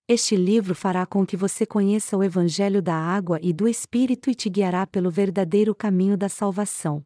[0.08, 4.34] Este livro fará com que você conheça o Evangelho da água e do Espírito e
[4.34, 7.04] te guiará pelo verdadeiro caminho da salvação.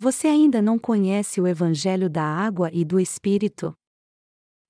[0.00, 3.72] Você ainda não conhece o Evangelho da água e do Espírito?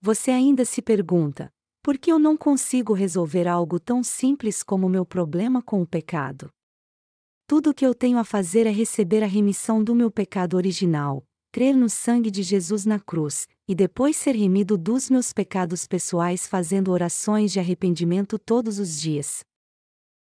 [0.02, 1.50] Você ainda se pergunta:
[1.86, 6.50] por que eu não consigo resolver algo tão simples como meu problema com o pecado?
[7.46, 11.24] Tudo o que eu tenho a fazer é receber a remissão do meu pecado original,
[11.52, 16.44] crer no sangue de Jesus na cruz, e depois ser remido dos meus pecados pessoais
[16.48, 19.44] fazendo orações de arrependimento todos os dias.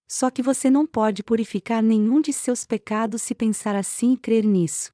[0.08, 4.46] Só que você não pode purificar nenhum de seus pecados se pensar assim e crer
[4.46, 4.94] nisso.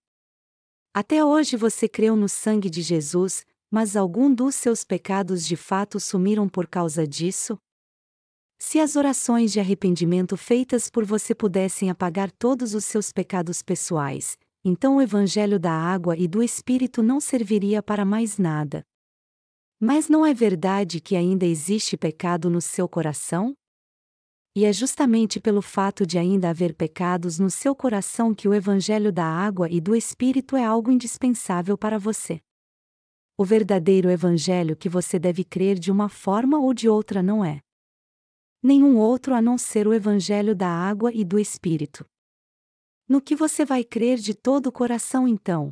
[0.92, 6.00] Até hoje você creu no sangue de Jesus, mas algum dos seus pecados de fato
[6.00, 7.58] sumiram por causa disso?
[8.60, 14.38] Se as orações de arrependimento feitas por você pudessem apagar todos os seus pecados pessoais,
[14.64, 18.84] então o Evangelho da água e do Espírito não serviria para mais nada.
[19.80, 23.54] Mas não é verdade que ainda existe pecado no seu coração?
[24.56, 29.12] E é justamente pelo fato de ainda haver pecados no seu coração que o Evangelho
[29.12, 32.42] da água e do Espírito é algo indispensável para você.
[33.40, 37.62] O verdadeiro evangelho que você deve crer de uma forma ou de outra não é.
[38.64, 42.04] Nenhum outro a não ser o evangelho da água e do espírito.
[43.08, 45.72] No que você vai crer de todo o coração então?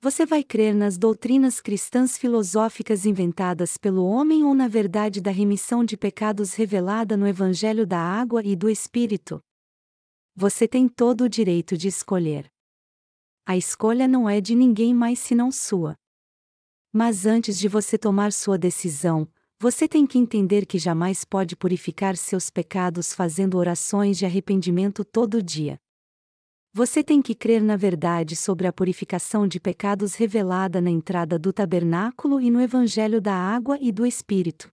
[0.00, 5.84] Você vai crer nas doutrinas cristãs filosóficas inventadas pelo homem ou na verdade da remissão
[5.84, 9.40] de pecados revelada no Evangelho da Água e do Espírito?
[10.34, 12.50] Você tem todo o direito de escolher.
[13.46, 15.96] A escolha não é de ninguém mais senão sua.
[16.98, 19.28] Mas antes de você tomar sua decisão,
[19.60, 25.42] você tem que entender que jamais pode purificar seus pecados fazendo orações de arrependimento todo
[25.42, 25.78] dia.
[26.72, 31.52] Você tem que crer na verdade sobre a purificação de pecados revelada na entrada do
[31.52, 34.70] tabernáculo e no Evangelho da Água e do Espírito.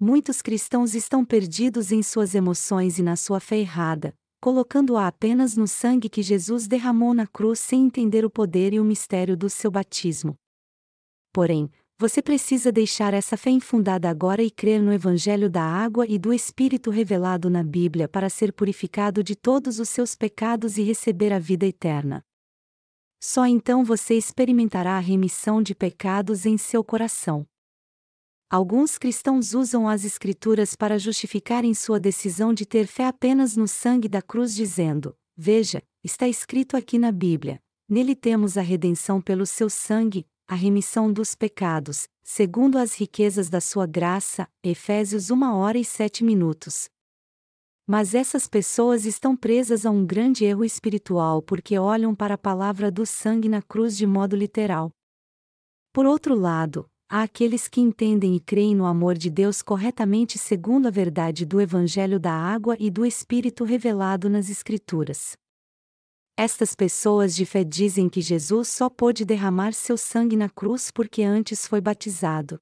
[0.00, 5.68] Muitos cristãos estão perdidos em suas emoções e na sua fé errada, colocando-a apenas no
[5.68, 9.70] sangue que Jesus derramou na cruz sem entender o poder e o mistério do seu
[9.70, 10.36] batismo.
[11.32, 16.18] Porém, você precisa deixar essa fé infundada agora e crer no Evangelho da água e
[16.18, 21.32] do Espírito revelado na Bíblia para ser purificado de todos os seus pecados e receber
[21.32, 22.24] a vida eterna.
[23.22, 27.46] Só então você experimentará a remissão de pecados em seu coração.
[28.50, 34.08] Alguns cristãos usam as Escrituras para justificarem sua decisão de ter fé apenas no sangue
[34.08, 37.62] da cruz, dizendo: Veja, está escrito aqui na Bíblia.
[37.88, 43.58] Nele temos a redenção pelo seu sangue, a remissão dos pecados, segundo as riquezas da
[43.58, 44.46] sua graça.
[44.62, 46.90] Efésios 1 hora e 7 minutos.
[47.86, 52.90] Mas essas pessoas estão presas a um grande erro espiritual porque olham para a palavra
[52.90, 54.90] do sangue na cruz de modo literal.
[55.90, 60.86] Por outro lado, Há aqueles que entendem e creem no amor de Deus corretamente segundo
[60.86, 65.36] a verdade do Evangelho da Água e do Espírito revelado nas Escrituras.
[66.36, 71.22] Estas pessoas de fé dizem que Jesus só pôde derramar seu sangue na cruz porque
[71.22, 72.58] antes foi batizado.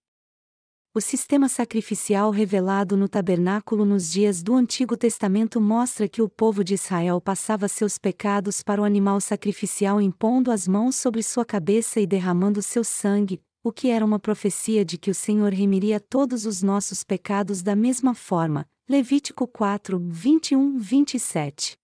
[0.92, 6.64] O sistema sacrificial revelado no tabernáculo nos dias do Antigo Testamento mostra que o povo
[6.64, 12.00] de Israel passava seus pecados para o animal sacrificial impondo as mãos sobre sua cabeça
[12.00, 16.44] e derramando seu sangue, o que era uma profecia de que o Senhor remiria todos
[16.44, 18.66] os nossos pecados da mesma forma.
[18.88, 21.79] Levítico 4, 21, 27.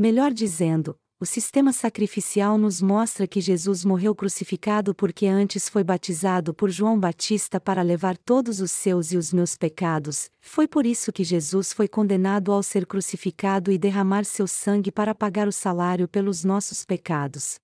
[0.00, 6.54] Melhor dizendo, o sistema sacrificial nos mostra que Jesus morreu crucificado porque antes foi batizado
[6.54, 11.12] por João Batista para levar todos os seus e os meus pecados, foi por isso
[11.12, 16.08] que Jesus foi condenado ao ser crucificado e derramar seu sangue para pagar o salário
[16.08, 17.58] pelos nossos pecados.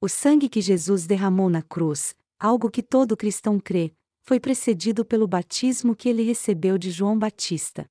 [0.00, 3.92] O sangue que Jesus derramou na cruz, algo que todo cristão crê,
[4.22, 7.84] foi precedido pelo batismo que ele recebeu de João Batista.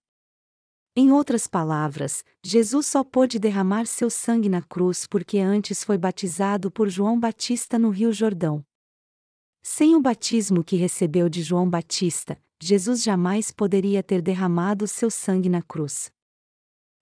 [0.96, 6.70] Em outras palavras, Jesus só pôde derramar seu sangue na cruz porque antes foi batizado
[6.70, 8.64] por João Batista no Rio Jordão.
[9.64, 15.50] Sem o batismo que recebeu de João Batista, Jesus jamais poderia ter derramado seu sangue
[15.50, 16.12] na cruz.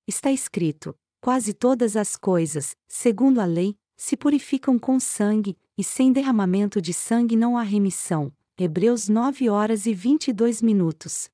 [0.07, 6.13] Está escrito: quase todas as coisas, segundo a lei, se purificam com sangue, e sem
[6.13, 8.31] derramamento de sangue não há remissão.
[8.57, 11.29] Hebreus 9 horas e 22 minutos.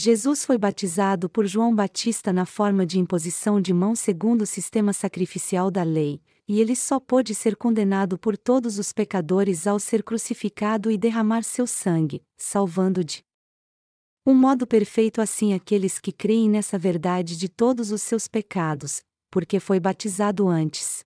[0.00, 4.92] Jesus foi batizado por João Batista na forma de imposição de mão segundo o sistema
[4.92, 10.04] sacrificial da lei, e ele só pôde ser condenado por todos os pecadores ao ser
[10.04, 13.24] crucificado e derramar seu sangue, salvando de
[14.24, 19.58] um modo perfeito assim aqueles que creem nessa verdade de todos os seus pecados, porque
[19.58, 21.04] foi batizado antes.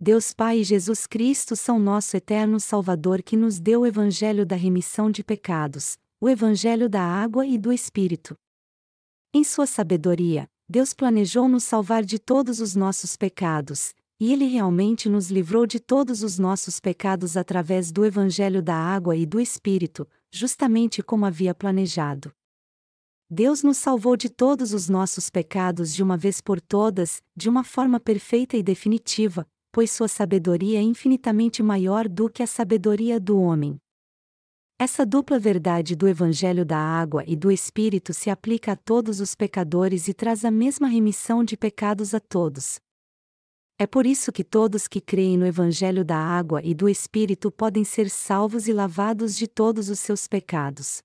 [0.00, 4.56] Deus Pai e Jesus Cristo são nosso eterno Salvador que nos deu o Evangelho da
[4.56, 8.36] remissão de pecados, o Evangelho da água e do Espírito.
[9.34, 15.08] Em sua sabedoria, Deus planejou nos salvar de todos os nossos pecados, e Ele realmente
[15.08, 20.08] nos livrou de todos os nossos pecados através do Evangelho da água e do Espírito,
[20.30, 22.30] justamente como havia planejado.
[23.28, 27.64] Deus nos salvou de todos os nossos pecados de uma vez por todas, de uma
[27.64, 33.40] forma perfeita e definitiva, pois sua sabedoria é infinitamente maior do que a sabedoria do
[33.40, 33.81] homem.
[34.84, 39.32] Essa dupla verdade do Evangelho da Água e do Espírito se aplica a todos os
[39.32, 42.80] pecadores e traz a mesma remissão de pecados a todos.
[43.78, 47.84] É por isso que todos que creem no Evangelho da Água e do Espírito podem
[47.84, 51.00] ser salvos e lavados de todos os seus pecados.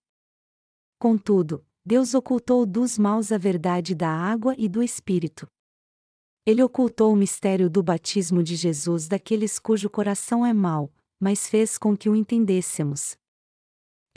[0.98, 5.48] Contudo, Deus ocultou dos maus a verdade da água e do Espírito.
[6.48, 11.78] Ele ocultou o mistério do batismo de Jesus daqueles cujo coração é mau, mas fez
[11.78, 13.16] com que o entendêssemos.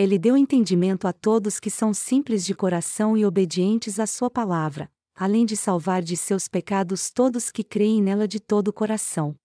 [0.00, 4.90] Ele deu entendimento a todos que são simples de coração e obedientes à Sua palavra,
[5.14, 9.36] além de salvar de seus pecados todos que creem nela de todo o coração.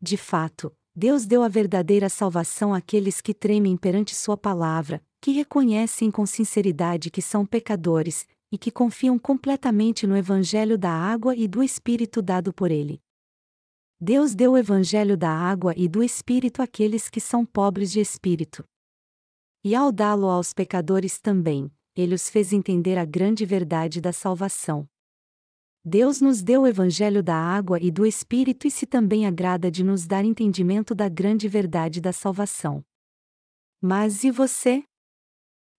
[0.00, 6.10] De fato, Deus deu a verdadeira salvação àqueles que tremem perante Sua palavra, que reconhecem
[6.10, 11.62] com sinceridade que são pecadores, e que confiam completamente no Evangelho da água e do
[11.62, 13.02] Espírito dado por ele.
[14.00, 18.64] Deus deu o Evangelho da água e do Espírito àqueles que são pobres de espírito.
[19.68, 24.88] E ao dá-lo aos pecadores também, ele os fez entender a grande verdade da salvação.
[25.84, 29.84] Deus nos deu o Evangelho da água e do Espírito e se também agrada de
[29.84, 32.82] nos dar entendimento da grande verdade da salvação.
[33.78, 34.82] Mas e você?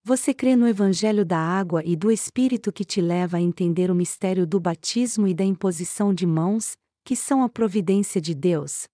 [0.04, 3.94] Você crê no Evangelho da água e do Espírito que te leva a entender o
[3.96, 8.86] mistério do batismo e da imposição de mãos, que são a providência de Deus?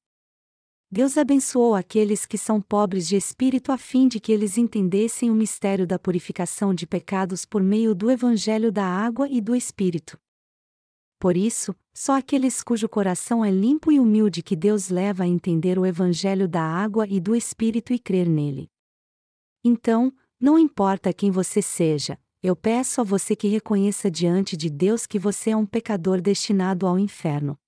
[0.90, 5.34] Deus abençoou aqueles que são pobres de espírito a fim de que eles entendessem o
[5.34, 10.16] mistério da purificação de pecados por meio do Evangelho da água e do Espírito.
[11.18, 15.76] Por isso, só aqueles cujo coração é limpo e humilde que Deus leva a entender
[15.76, 18.70] o Evangelho da água e do Espírito e crer nele.
[19.64, 25.04] Então, não importa quem você seja, eu peço a você que reconheça diante de Deus
[25.04, 27.58] que você é um pecador destinado ao inferno.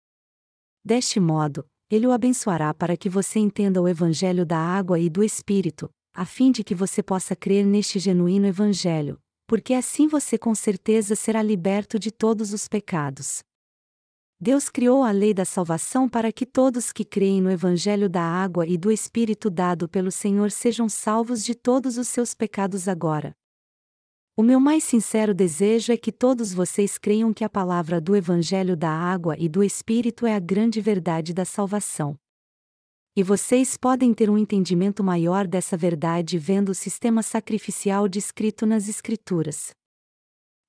[0.84, 5.24] Deste modo, Ele o abençoará para que você entenda o Evangelho da água e do
[5.24, 10.55] Espírito, a fim de que você possa crer neste genuíno Evangelho, porque assim você com
[10.55, 13.41] certeza será liberto de todos os pecados.
[14.39, 18.66] Deus criou a lei da salvação para que todos que creem no Evangelho da água
[18.66, 23.32] e do Espírito dado pelo Senhor sejam salvos de todos os seus pecados agora.
[24.39, 28.76] O meu mais sincero desejo é que todos vocês creiam que a palavra do Evangelho
[28.76, 32.16] da água e do Espírito é a grande verdade da salvação.
[33.16, 38.89] E vocês podem ter um entendimento maior dessa verdade vendo o sistema sacrificial descrito nas
[38.89, 39.72] Escrituras.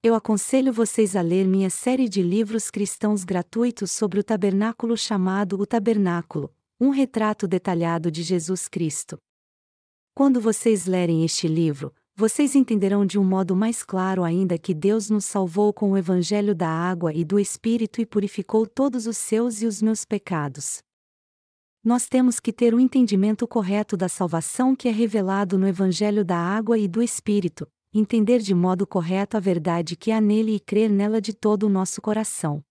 [0.01, 5.61] Eu aconselho vocês a ler minha série de livros cristãos gratuitos sobre o tabernáculo chamado
[5.61, 6.51] O Tabernáculo
[6.81, 9.19] um retrato detalhado de Jesus Cristo.
[10.15, 15.09] Quando vocês lerem este livro, vocês entenderão de um modo mais claro ainda que Deus
[15.09, 19.61] nos salvou com o Evangelho da água e do Espírito e purificou todos os seus
[19.61, 20.83] e os meus pecados.
[21.81, 26.35] Nós temos que ter o entendimento correto da salvação que é revelado no Evangelho da
[26.35, 30.89] água e do Espírito, entender de modo correto a verdade que há nele e crer
[30.89, 32.61] nela de todo o nosso coração.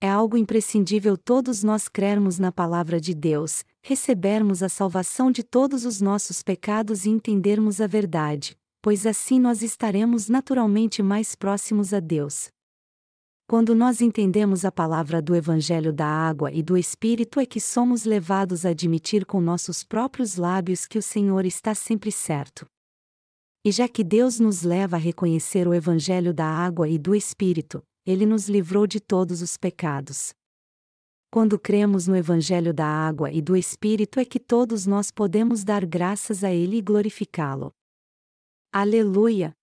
[0.00, 5.84] É algo imprescindível todos nós crermos na palavra de Deus, recebermos a salvação de todos
[5.84, 11.98] os nossos pecados e entendermos a verdade, pois assim nós estaremos naturalmente mais próximos a
[11.98, 12.48] Deus.
[13.48, 18.04] Quando nós entendemos a palavra do Evangelho da água e do Espírito é que somos
[18.04, 22.66] levados a admitir com nossos próprios lábios que o Senhor está sempre certo.
[23.64, 27.82] E já que Deus nos leva a reconhecer o Evangelho da água e do Espírito,
[28.10, 30.32] ele nos livrou de todos os pecados.
[31.30, 35.84] Quando cremos no Evangelho da água e do Espírito é que todos nós podemos dar
[35.84, 37.70] graças a Ele e glorificá-lo.
[38.72, 39.57] Aleluia!